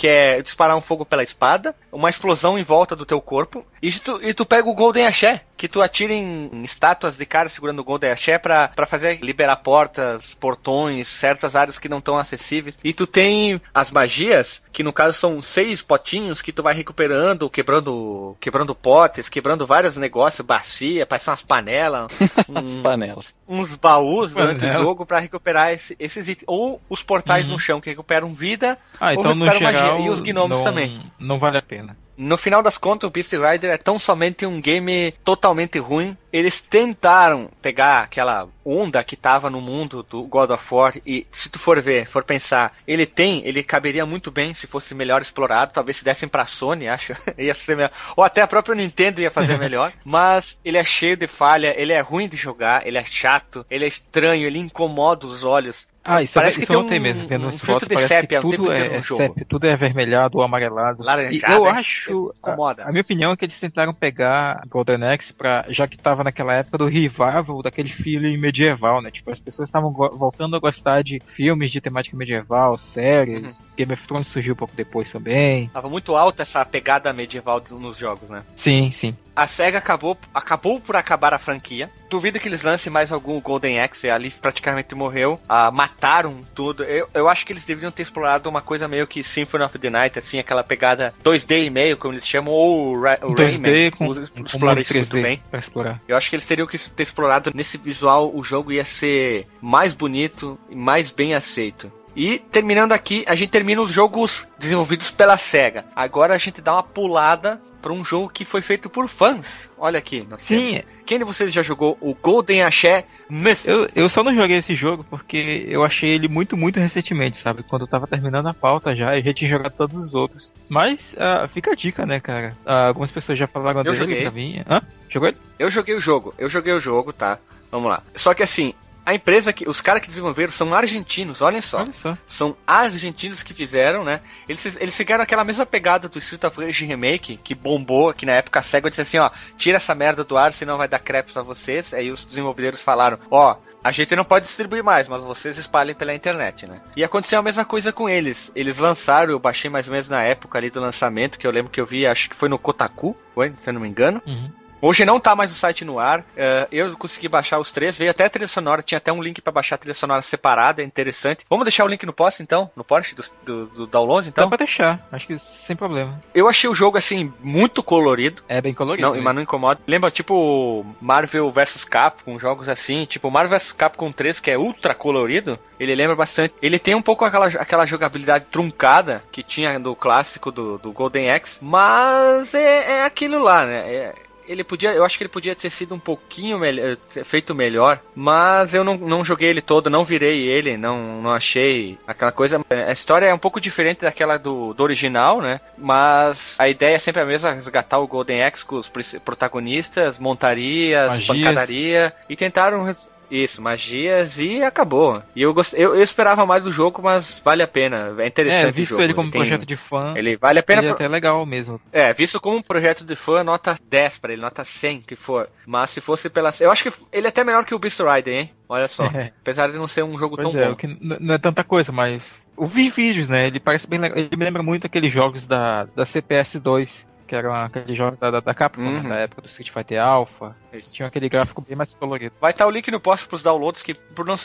[0.03, 3.65] Que é disparar um fogo pela espada, uma explosão em volta do teu corpo.
[3.81, 7.25] E tu, e tu pega o Golden Axé, que tu atira em, em estátuas de
[7.25, 11.99] cara segurando o Golden Axé pra, pra fazer liberar portas, portões, certas áreas que não
[11.99, 12.77] estão acessíveis.
[12.83, 17.49] E tu tem as magias, que no caso são seis potinhos que tu vai recuperando,
[17.49, 22.11] quebrando, quebrando potes, quebrando vários negócios, bacia, parece umas panelas,
[22.53, 23.39] As um- panelas.
[23.47, 26.43] uns baús durante o jogo pra recuperar esse- esses itens.
[26.47, 27.53] Ou os portais Uhum.
[27.53, 28.77] no chão que recuperam vida.
[28.99, 29.92] Ah, Ou então recuperam magia.
[29.97, 30.13] Geral.
[30.13, 31.01] E os gnomos não, também.
[31.19, 31.97] Não vale a pena.
[32.15, 36.15] No final das contas, o Beast Rider é tão somente um game totalmente ruim.
[36.31, 41.49] Eles tentaram pegar aquela onda que tava no mundo do God of War e se
[41.49, 45.73] tu for ver, for pensar, ele tem, ele caberia muito bem se fosse melhor explorado,
[45.73, 47.91] talvez se dessem pra Sony, acho, ia ser melhor.
[48.15, 51.93] Ou até a própria Nintendo ia fazer melhor, mas ele é cheio de falha, ele
[51.93, 55.87] é ruim de jogar, ele é chato, ele é estranho, ele incomoda os olhos.
[56.05, 57.27] Ah, isso, Parece é, que isso eu tem um- mesmo.
[57.27, 60.37] Vendo um as filtro fotos, de parece sépia tudo é, é sépia, tudo é avermelhado
[60.37, 61.01] ou amarelado.
[61.03, 62.11] Laranjado, E eu é- acho.
[62.11, 62.83] é- incomoda.
[62.83, 66.23] A, a minha opinião é que eles tentaram pegar Golden Axe pra, já que tava
[66.23, 69.11] naquela época do revival, daquele feeling medieval, né?
[69.11, 73.43] Tipo, as pessoas estavam voltando a gostar de filmes de temática medieval, séries.
[73.59, 73.65] Uhum.
[73.77, 75.69] Game of Thrones surgiu um pouco depois também.
[75.69, 78.43] Tava muito alta essa pegada medieval nos jogos, né?
[78.57, 79.15] Sim, sim.
[79.35, 81.89] A SEGA acabou, acabou por acabar a franquia.
[82.09, 84.09] Duvido que eles lancem mais algum Golden Axe.
[84.09, 85.39] Ali praticamente morreu.
[85.49, 86.83] Ah, mataram tudo.
[86.83, 89.89] Eu, eu acho que eles deveriam ter explorado uma coisa meio que Symphony of the
[89.89, 93.61] Night, assim, aquela pegada 2D e meio, como eles chamam, ou o, Ra o 2D
[93.61, 93.91] Rayman.
[93.91, 95.41] com, mundo isso muito 3D bem.
[95.53, 95.99] explorar.
[96.07, 99.93] Eu acho que eles teriam que ter explorado nesse visual, o jogo ia ser mais
[99.93, 101.91] bonito e mais bem aceito.
[102.15, 105.85] E terminando aqui, a gente termina os jogos desenvolvidos pela SEGA.
[105.95, 109.69] Agora a gente dá uma pulada para um jogo que foi feito por fãs.
[109.77, 110.69] Olha aqui, nós Sim.
[110.69, 110.83] temos.
[111.05, 113.65] Quem de vocês já jogou o Golden Axé Myth?
[113.65, 117.61] Eu, eu só não joguei esse jogo porque eu achei ele muito, muito recentemente, sabe?
[117.61, 120.49] Quando eu tava terminando a pauta já, eu já tinha jogado todos os outros.
[120.69, 122.55] Mas ah, fica a dica, né, cara?
[122.65, 124.21] Ah, algumas pessoas já falaram Eu dele joguei.
[124.21, 124.63] pra mim.
[124.67, 124.81] Hã?
[125.09, 125.37] Jogou ele?
[125.59, 127.37] Eu joguei o jogo, eu joguei o jogo, tá?
[127.69, 128.01] Vamos lá.
[128.15, 128.73] Só que assim,
[129.05, 129.67] a empresa que.
[129.67, 131.79] Os caras que desenvolveram são argentinos, olhem só.
[131.79, 132.17] Olha só.
[132.25, 134.21] são argentinos que fizeram, né?
[134.47, 138.33] Eles, eles fizeram aquela mesma pegada do Street of Rage Remake, que bombou, que na
[138.33, 141.35] época a SEGA disse assim, ó, tira essa merda do ar, senão vai dar crepes
[141.37, 141.93] a vocês.
[141.93, 146.15] Aí os desenvolvedores falaram, ó, a gente não pode distribuir mais, mas vocês espalhem pela
[146.15, 146.81] internet, né?
[146.95, 148.49] E aconteceu a mesma coisa com eles.
[148.55, 151.71] Eles lançaram, eu baixei mais ou menos na época ali do lançamento, que eu lembro
[151.71, 154.21] que eu vi, acho que foi no Kotaku, foi, se eu não me engano.
[154.25, 154.49] Uhum.
[154.85, 156.25] Hoje não tá mais o site no ar.
[156.35, 159.41] É, eu consegui baixar os três, veio até a trilha sonora, tinha até um link
[159.41, 161.45] para baixar a trilha sonora separada, é interessante.
[161.49, 164.43] Vamos deixar o link no post então, no post do, do, do download então?
[164.43, 166.21] Dá pra deixar, acho que sem problema.
[166.35, 168.43] Eu achei o jogo assim muito colorido.
[168.45, 169.07] É bem colorido.
[169.07, 169.21] Não, né?
[169.21, 169.79] mas não incomoda.
[169.87, 174.93] Lembra tipo Marvel vs Capcom, jogos assim, tipo Marvel vs Capcom 3 que é ultra
[174.93, 175.57] colorido.
[175.79, 176.55] Ele lembra bastante.
[176.61, 181.31] Ele tem um pouco aquela, aquela jogabilidade truncada que tinha do clássico do, do Golden
[181.31, 183.79] Axe, mas é, é aquilo lá, né?
[183.87, 184.15] É,
[184.47, 188.73] ele podia, eu acho que ele podia ter sido um pouquinho melhor, feito melhor, mas
[188.73, 192.61] eu não, não joguei ele todo, não virei ele, não, não achei aquela coisa.
[192.87, 195.59] A história é um pouco diferente daquela do, do original, né?
[195.77, 198.91] Mas a ideia é sempre a mesma, resgatar o Golden Axe com os
[199.23, 201.27] protagonistas, montarias, Magias.
[201.27, 205.21] pancadaria, e tentaram res- isso, magias e acabou.
[205.35, 205.73] E eu, gost...
[205.73, 208.13] eu, eu esperava mais do jogo, mas vale a pena.
[208.19, 209.01] É interessante É, o visto jogo.
[209.03, 210.81] ele como tem- projeto de fã, Ele vale a pena.
[210.81, 211.79] ele é até legal mesmo.
[211.91, 215.49] É, visto como um projeto de fã, nota 10 pra ele, nota 100 que for.
[215.65, 216.51] Mas se fosse pela.
[216.59, 218.49] Eu acho que ele é até melhor que o Beast Rider, hein?
[218.69, 219.05] Olha só.
[219.41, 220.73] Apesar de não ser um jogo Pois tão é, bom.
[220.73, 222.21] o que não é tanta coisa, mas.
[222.55, 223.47] Eu vi vídeos, né?
[223.47, 224.17] Ele parece bem legal.
[224.17, 226.87] Ele me lembra muito aqueles jogos da, da CPS 2,
[227.27, 228.99] que eram aqueles jogos da, da, Capcom, né?
[228.99, 229.09] Uhum.
[229.09, 230.55] da época do Street Fighter Alpha.
[230.71, 230.93] Isso.
[230.93, 232.35] Tinha aquele gráfico bem mais colorido.
[232.39, 233.95] Vai estar o link no post pros downloads que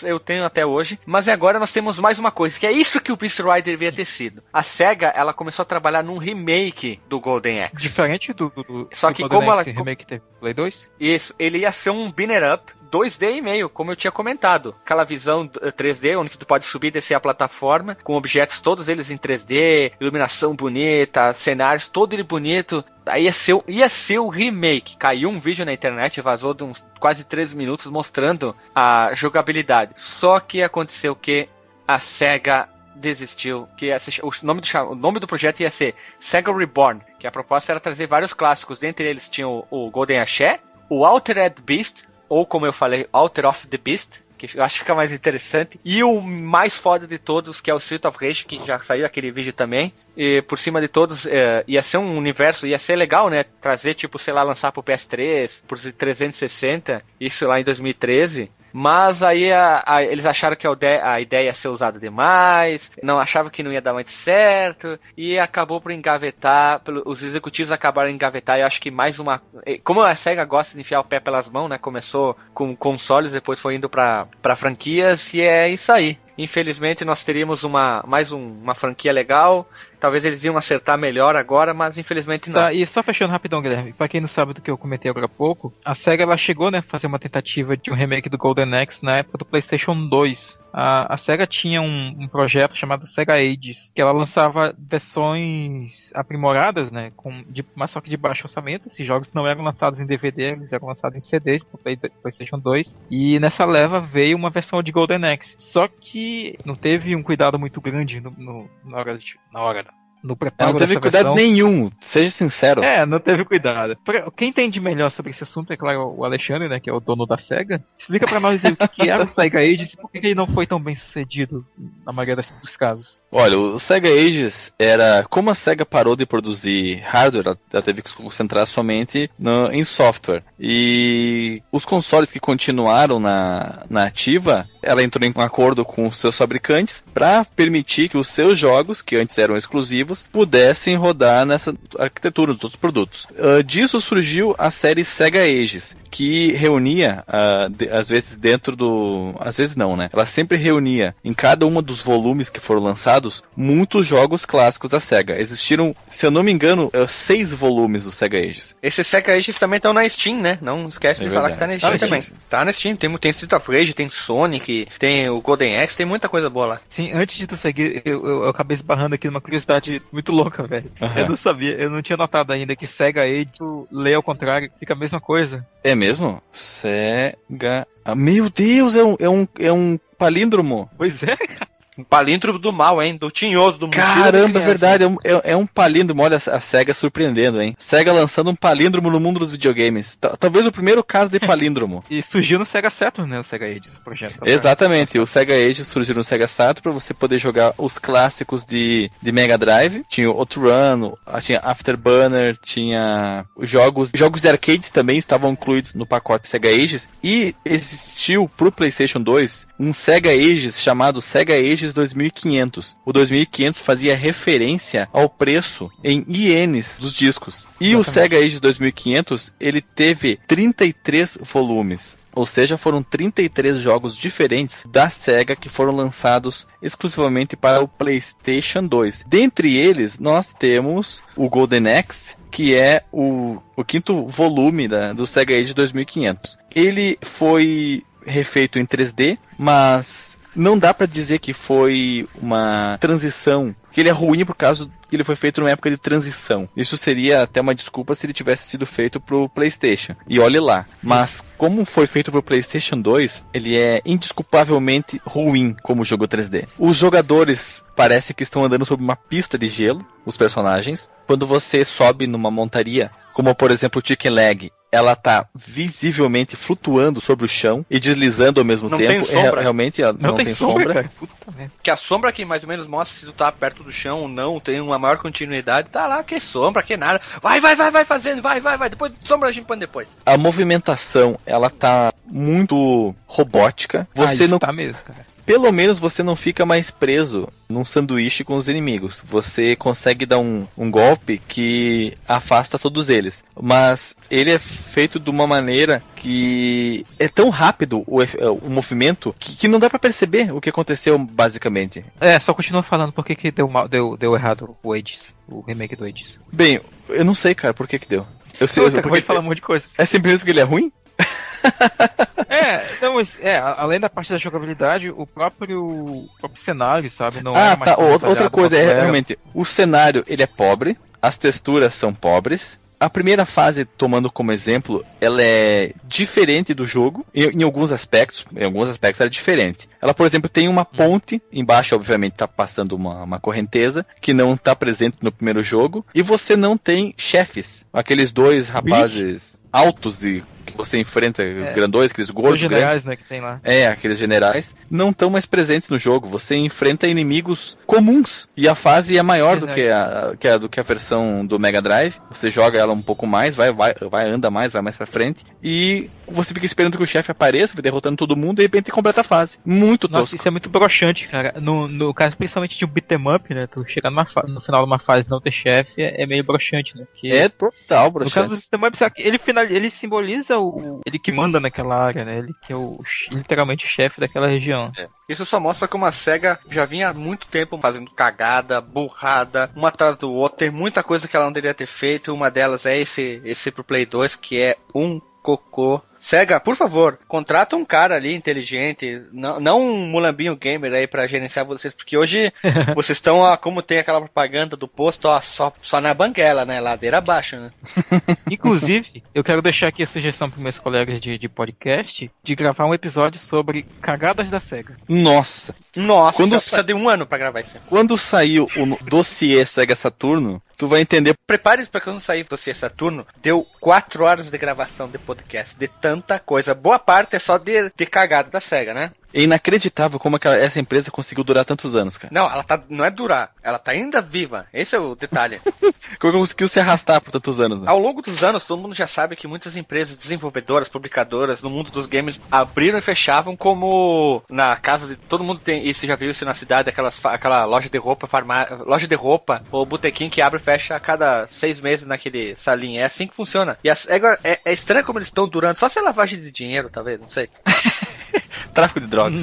[0.04, 0.98] eu tenho até hoje.
[1.06, 3.92] Mas agora nós temos mais uma coisa, que é isso que o Beast Rider devia
[3.92, 4.42] ter sido.
[4.52, 7.76] A SEGA, ela começou a trabalhar num remake do Golden Axe.
[7.76, 8.50] Diferente do.
[8.50, 10.88] do, do Só que como ela- remake teve Play 2?
[11.00, 14.74] Isso, ele ia ser um binner up 2D e meio, como eu tinha comentado.
[14.84, 18.88] Aquela visão eh, 3D, onde tu pode subir e descer a plataforma, com objetos todos
[18.88, 22.84] eles em 3D, iluminação bonita, cenários todo ele bonito.
[23.06, 24.96] Aí ia ser, ia ser o remake.
[24.96, 29.92] Caiu um vídeo na internet, vazou de uns quase 3 minutos mostrando a jogabilidade.
[29.96, 31.48] Só que aconteceu que
[31.86, 36.52] a SEGA desistiu, que ser- o nome, do, o nome do projeto ia ser Sega
[36.52, 40.58] Reborn, que a proposta era trazer vários clássicos, dentre eles tinha o, o Golden Axe,
[40.90, 44.80] o Altered Beast, ou como eu falei, Alter of the Beast, que eu acho que
[44.80, 48.44] fica mais interessante, e o mais foda de todos, que é o Street of Rage,
[48.44, 52.16] que já saiu aquele vídeo também, e por cima de todos, eh, ia ser um
[52.16, 57.46] universo, ia ser legal, né, trazer, tipo, sei lá, lançar pro PS3, pro 360, isso
[57.46, 61.52] lá em 2013, mas aí a- a- eles acharam que a, ide- a ideia ia
[61.52, 66.80] ser usada demais, não achavam que não ia dar muito certo, e acabou por engavetar,
[66.80, 69.40] pelo- os executivos acabaram engavetar, e acho que mais uma.
[69.84, 71.78] Como a SEGA gosta de enfiar o pé pelas mãos, né?
[71.78, 76.18] Começou com consoles, depois foi indo pra franquias, e é isso aí.
[76.38, 79.68] Infelizmente nós teríamos uma mais um- uma franquia legal.
[80.00, 82.62] Talvez eles iam acertar melhor agora, mas infelizmente não.
[82.62, 85.26] Tá, e só fechando rapidão, Guilherme, pra quem não sabe do que eu comentei agora
[85.26, 88.38] há pouco, a SEGA ela chegou, né, a fazer uma tentativa de um remake do
[88.38, 90.56] Golden Axe na época do PlayStation 2.
[90.72, 96.90] A, a SEGA tinha um, um projeto chamado Sega Ages, que ela lançava versões aprimoradas,
[96.92, 98.88] né, com, de, mas só que de baixo orçamento.
[98.88, 102.58] Esses jogos não eram lançados em DVD, eles eram lançados em CDs pro Play- PlayStation
[102.58, 102.96] 2.
[103.10, 105.54] E nessa leva veio uma versão de Golden Axe.
[105.58, 106.27] Só que
[106.64, 109.84] não teve um cuidado muito grande no, no- na hora, de, na hora
[110.22, 111.34] no preparo Não teve cuidado versão.
[111.34, 112.82] nenhum, seja sincero.
[112.82, 113.96] É, não teve cuidado.
[114.04, 116.98] Pra- Quem entende melhor sobre esse assunto é, claro, o Alexandre, né, que é o
[117.00, 117.82] dono da SEGA.
[117.98, 120.46] Explica pra nós o que que era o SEGA Ages e por que ele não
[120.48, 121.64] foi tão bem sucedido
[122.04, 123.17] na maioria dos casos.
[123.30, 125.24] Olha, o Sega Ages era.
[125.28, 129.84] Como a Sega parou de produzir hardware, ela- teve que se concentrar somente no- em
[129.84, 130.42] software.
[130.58, 136.16] E os consoles que continuaram na, na ativa, ela entrou em um acordo com os
[136.16, 141.74] seus fabricantes para permitir que os seus jogos, que antes eram exclusivos, pudessem rodar nessa
[141.98, 143.26] arquitetura dos outros produtos.
[143.38, 149.34] Ah, disso surgiu a série Sega Ages, que reunia, ah, de- às vezes dentro do.
[149.38, 150.08] Às vezes não, né?
[150.12, 153.17] Ela sempre reunia em cada um dos volumes que foram lançados
[153.56, 155.38] muitos jogos clássicos da Sega.
[155.38, 158.76] Existiram, se eu não me engano, eh, seis volumes do Sega Ages.
[158.82, 160.58] Esses Sega Ages também estão na Steam, né?
[160.60, 161.76] Não esquece É de falar que tá na.
[161.76, 162.22] Steam na também.
[162.48, 166.06] Tá na Steam, tem, tem Street of Rage, tem Sonic, tem o Golden Axe, tem
[166.06, 166.80] muita coisa boa lá.
[166.94, 170.66] Sim, antes de tu seguir, eu, eu, eu acabei esbarrando aqui numa curiosidade muito louca,
[170.66, 170.90] velho.
[171.00, 171.20] Aham.
[171.20, 174.70] Eu não sabia, eu não tinha notado ainda que Sega Ages, tu lê ao contrário,
[174.78, 175.66] fica a mesma coisa.
[175.82, 176.42] É mesmo?
[176.52, 177.86] Sega.
[178.04, 180.90] Ah, meu Deus, é um, é um, é um palíndromo.
[180.96, 181.68] Pois é, cara.
[181.98, 183.16] Um palíndromo do mal, hein?
[183.16, 186.22] Do tinhoso, do Caramba, é verdade, é um, é, é um palíndromo.
[186.22, 187.74] Olha a SEGA surpreendendo, hein?
[187.78, 190.14] SEGA lançando um palíndromo no mundo dos videogames.
[190.14, 192.04] Ta- Talvez o primeiro caso de palíndromo.
[192.08, 194.38] E surgiu no Sega Saturn, né, o Sega Ages, o projeto.
[194.46, 199.10] Exatamente, o Sega Age surgiu no Sega Saturn para você poder jogar os clássicos de,
[199.20, 200.04] de Mega Drive.
[200.08, 205.94] Tinha o Outrun, ah, tinha Afterburner, tinha os jogos, jogos de arcade também estavam incluídos
[205.94, 207.08] no pacote Sega Ages.
[207.24, 212.96] E existiu pro PlayStation 2 um Sega Ages chamado Sega Ages Ages 2500.
[213.04, 217.66] O 2500 fazia referência ao preço em ienes dos discos.
[217.80, 222.18] E o Sega Ages 2500, ele teve 33 volumes.
[222.34, 228.86] Ou seja, foram 33 jogos diferentes da SEGA que foram lançados exclusivamente para o PlayStation
[228.86, 229.24] 2.
[229.26, 235.26] Dentre eles, nós temos o Golden Axe, que é o, o quinto volume da, do
[235.26, 236.58] Sega Age 2500.
[236.74, 244.00] Ele foi refeito em 3D, mas não dá para dizer que foi uma transição, que
[244.00, 246.68] ele é ruim por causa que ele foi feito numa época de transição.
[246.76, 250.14] Isso seria até uma desculpa se ele tivesse sido feito pro PlayStation.
[250.28, 250.84] E olhe lá.
[251.02, 256.66] Mas como foi feito pro PlayStation 2, ele é indisculpavelmente ruim como jogo 3D.
[256.78, 261.08] Os jogadores parece que estão andando sobre uma pista de gelo, os personagens.
[261.26, 267.20] Quando você sobe numa montaria, como por exemplo o Chicken Leg, ela tá visivelmente flutuando
[267.20, 269.10] sobre o chão e deslizando ao mesmo Não tempo.
[269.12, 269.60] tem sombra.
[269.60, 270.94] É, realmente ela não, tem, sombra.
[270.94, 271.10] cara.
[271.18, 271.72] Puta merda.
[271.82, 274.28] Que a sombra que mais ou menos mostra se tu tá perto do chão ou
[274.28, 277.20] não, tem uma maior continuidade, tá lá, que sombra, que nada.
[277.42, 278.88] Vai, vai, vai, vai fazendo, vai, vai, vai.
[278.88, 280.16] Depois sombra a gente põe depois.
[280.24, 284.08] A movimentação, ela tá muito robótica.
[284.14, 285.26] Você Ah, não Tá mesmo, cara.
[285.48, 289.22] Pelo menos você não fica mais preso num sanduíche com os inimigos.
[289.24, 293.42] Você consegue dar um, um golpe que afasta todos eles.
[293.58, 299.34] Mas ele é feito de uma maneira que é tão rápido o, efe- o movimento
[299.38, 302.04] que, que não dá pra perceber o que aconteceu basicamente.
[302.20, 305.18] É, só continua falando por que, deu, mal, deu, deu errado o Ages,
[305.48, 306.36] o remake do Ages.
[306.52, 306.78] Bem,
[307.08, 308.26] eu não sei, cara, por que que deu.
[308.60, 309.86] Eu sei, Você eu, porque, falar um monte de coisa.
[309.96, 310.92] é simplesmente porque ele é ruim?
[312.48, 317.42] É, não, mas, é, além da parte da jogabilidade, o próprio, o próprio cenário, sabe?
[317.42, 317.98] Não ah, mais tá.
[317.98, 319.00] Outra, coisa é era.
[319.02, 322.80] realmente o cenário ele é pobre, as texturas são pobres.
[322.98, 328.44] A primeira fase, tomando como exemplo, ela é diferente do jogo em, em alguns aspectos.
[328.56, 329.88] Em alguns aspectos ela é diferente.
[330.02, 334.54] Ela, por exemplo, tem uma ponte embaixo, obviamente, está passando uma, uma correnteza que não
[334.54, 336.04] está presente no primeiro jogo.
[336.12, 340.42] E você não tem chefes, aqueles dois rapazes altos e
[340.78, 341.72] você enfrenta, os É.
[341.74, 342.78] grandões, aqueles Os gordos grandes.
[342.78, 343.60] generais, né, que tem lá.
[343.62, 346.26] É, aqueles generais não estão mais presentes no jogo.
[346.28, 350.68] Você enfrenta inimigos comuns e a fase é maior do que a, que a- do
[350.68, 352.16] que a versão do Mega Drive.
[352.30, 355.44] Você joga ela um pouco mais, vai, vai, vai anda mais, vai mais pra frente
[355.62, 358.90] e você fica esperando que o chefe apareça, vai derrotando todo mundo e de repente
[358.90, 359.58] completa a fase.
[359.64, 360.36] Muito Nossa, tosco.
[360.36, 361.54] isso é muito broxante, cara.
[361.60, 363.66] No, no caso, principalmente de um beat'em up, né?
[363.66, 366.96] Tu chegar no final de uma fase e não ter chefe é, é meio broxante,
[366.96, 367.04] né?
[367.10, 368.48] Porque É total, No caso broxante.
[368.50, 370.67] do beat'em up, sabe, ele, final, ele simboliza o,
[371.06, 372.38] ele que manda naquela área, né?
[372.38, 373.00] Ele que é o,
[373.30, 374.90] literalmente o chefe daquela região.
[375.28, 379.88] Isso só mostra como a SEGA já vinha há muito tempo fazendo cagada, burrada, uma
[379.88, 380.58] atrás do outro.
[380.58, 382.32] Tem muita coisa que ela não deveria ter feito.
[382.32, 386.02] Uma delas é esse, esse pro Play 2, que é um cocô.
[386.18, 391.26] SEGA, por favor, contrata um cara ali inteligente, não, não um mulambinho gamer aí pra
[391.26, 392.52] gerenciar vocês, porque hoje
[392.94, 396.80] vocês estão, ó, como tem aquela propaganda do posto, ó, só, só na banguela, né?
[396.80, 397.70] Ladeira abaixo, né?
[398.50, 402.86] Inclusive, eu quero deixar aqui a sugestão para meus colegas de, de podcast de gravar
[402.86, 404.96] um episódio sobre cagadas da SEGA.
[405.08, 407.78] Nossa, Nossa, Quando Quando sa- precisa de um ano pra gravar isso.
[407.88, 413.26] quando saiu o dossiê Sega Saturno, tu vai entender Prepare-se para quando sair você Saturno.
[413.42, 416.74] Deu quatro horas de gravação de podcast, de tanta coisa.
[416.74, 419.10] Boa parte é só de, de cagada da SEGA, né?
[419.32, 422.32] É inacreditável como aquela, essa empresa conseguiu durar tantos anos, cara.
[422.32, 422.82] Não, ela tá.
[422.88, 424.66] Não é durar, ela tá ainda viva.
[424.72, 425.60] Esse é o detalhe.
[426.18, 427.90] Como conseguiu se arrastar por tantos anos, né?
[427.90, 431.90] Ao longo dos anos, todo mundo já sabe que muitas empresas desenvolvedoras, publicadoras no mundo
[431.90, 436.30] dos games abriram e fechavam como na casa de todo mundo tem isso já viu
[436.30, 440.40] isso na cidade aquelas aquela loja de roupa farmá, loja de roupa ou botequim que
[440.40, 444.06] abre e fecha a cada seis meses naquele salinho é assim que funciona e as,
[444.08, 447.20] é, é, é estranho como eles estão durando só se é lavagem de dinheiro talvez
[447.20, 447.48] não sei
[448.74, 449.42] Tráfico de drogas.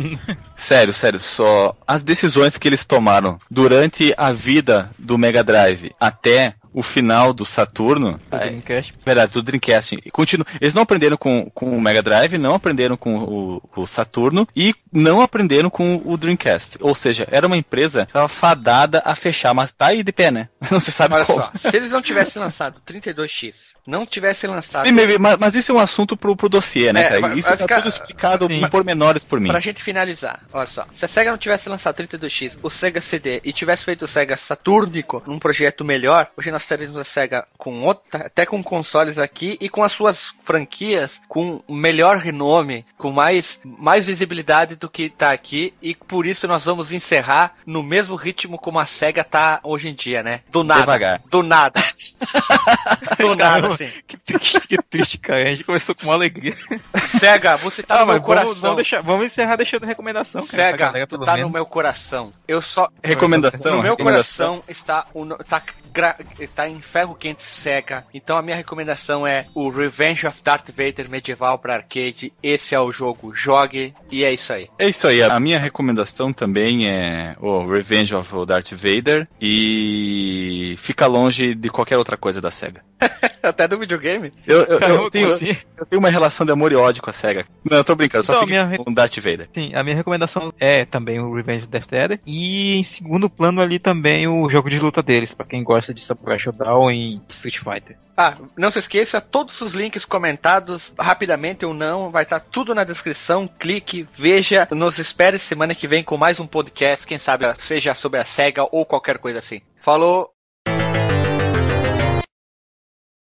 [0.56, 6.56] sério, sério, só as decisões que eles tomaram durante a vida do Mega Drive até
[6.76, 8.94] o final do Saturno, do é, Dreamcast.
[9.06, 13.16] verdade, do Dreamcast, continua, eles não aprenderam com, com o Mega Drive, não aprenderam com
[13.18, 16.78] o, o Saturno e não aprenderam com o Dreamcast.
[16.82, 20.32] Ou seja, era uma empresa que estava fadada a fechar, mas tá aí de pé,
[20.32, 20.50] né?
[20.72, 21.40] Não se sabe olha como.
[21.40, 24.88] só se eles não tivessem lançado 32x não tivessem lançado
[25.20, 27.22] Mas, mas isso é um assunto pro, pro dossiê, né, É, cara?
[27.22, 28.68] vai- Isso vai tá ficar- tudo explicado Sim.
[28.70, 29.50] por menores por mim.
[29.50, 30.88] Pra gente finalizar, olha só.
[30.92, 34.36] Se a SEGA não tivesse lançado 32X, o Sega CD e tivesse feito o Sega
[34.36, 39.58] Saturnico num projeto melhor, hoje nós teríamos a SEGA com outra, até com consoles aqui
[39.60, 45.32] e com as suas franquias com melhor renome, com mais, mais visibilidade do que tá
[45.32, 49.90] aqui e por isso nós vamos encerrar no mesmo ritmo como a SEGA tá hoje
[49.90, 50.42] em dia, né?
[50.50, 50.82] Do nada.
[50.82, 51.22] Devagar.
[51.30, 51.82] Do nada.
[53.20, 53.90] Do nada, assim.
[54.08, 55.44] Que triste, que triste, cara.
[55.44, 56.56] A gente começou com uma alegria.
[56.96, 58.62] Cega, você tá Ah, no meu mas vamos, coração.
[58.62, 60.46] vamos, deixar, vamos encerrar deixando recomendação, cara.
[60.48, 61.48] Cega, galera, tu tá menos.
[61.50, 62.32] no meu coração.
[62.48, 62.90] Eu só.
[63.04, 64.62] Recomendação, No meu recomendação.
[64.62, 65.62] coração está, o, tá,
[65.94, 66.18] gra-
[66.56, 68.06] tá em ferro quente cega.
[68.14, 72.32] Então a minha recomendação é o Revenge of Darth Vader medieval para arcade.
[72.44, 73.34] Esse é o jogo.
[73.34, 74.68] Jogue e é isso aí.
[74.78, 75.22] É isso aí.
[75.24, 81.98] A minha recomendação também é o Revenge of Darth Vader e fica longe de qualquer
[81.98, 82.84] outra coisa da SEGA.
[83.42, 84.32] Até do videogame.
[84.46, 85.56] Eu, eu- eu tenho, assim?
[85.78, 87.46] eu tenho uma relação de amor e ódio com a SEGA.
[87.64, 89.50] Não, eu tô brincando, só Então, fica minha- com Darth Vader.
[89.54, 92.20] Sim, a minha recomendação é também o Revenge of Death Vader.
[92.26, 96.04] E em segundo plano ali também o jogo de luta deles, pra quem gosta de
[96.06, 97.98] Samurai Showdown e Street Fighter.
[98.18, 102.86] Ah, não se esqueça, todos os links comentados, rapidamente ou não, vai estar tudo na
[102.86, 103.48] descrição.
[103.60, 108.20] Clique, veja, nos espere semana que vem com mais um podcast, quem sabe seja sobre
[108.20, 109.62] a SEGA ou qualquer coisa assim.
[109.82, 110.32] Falou,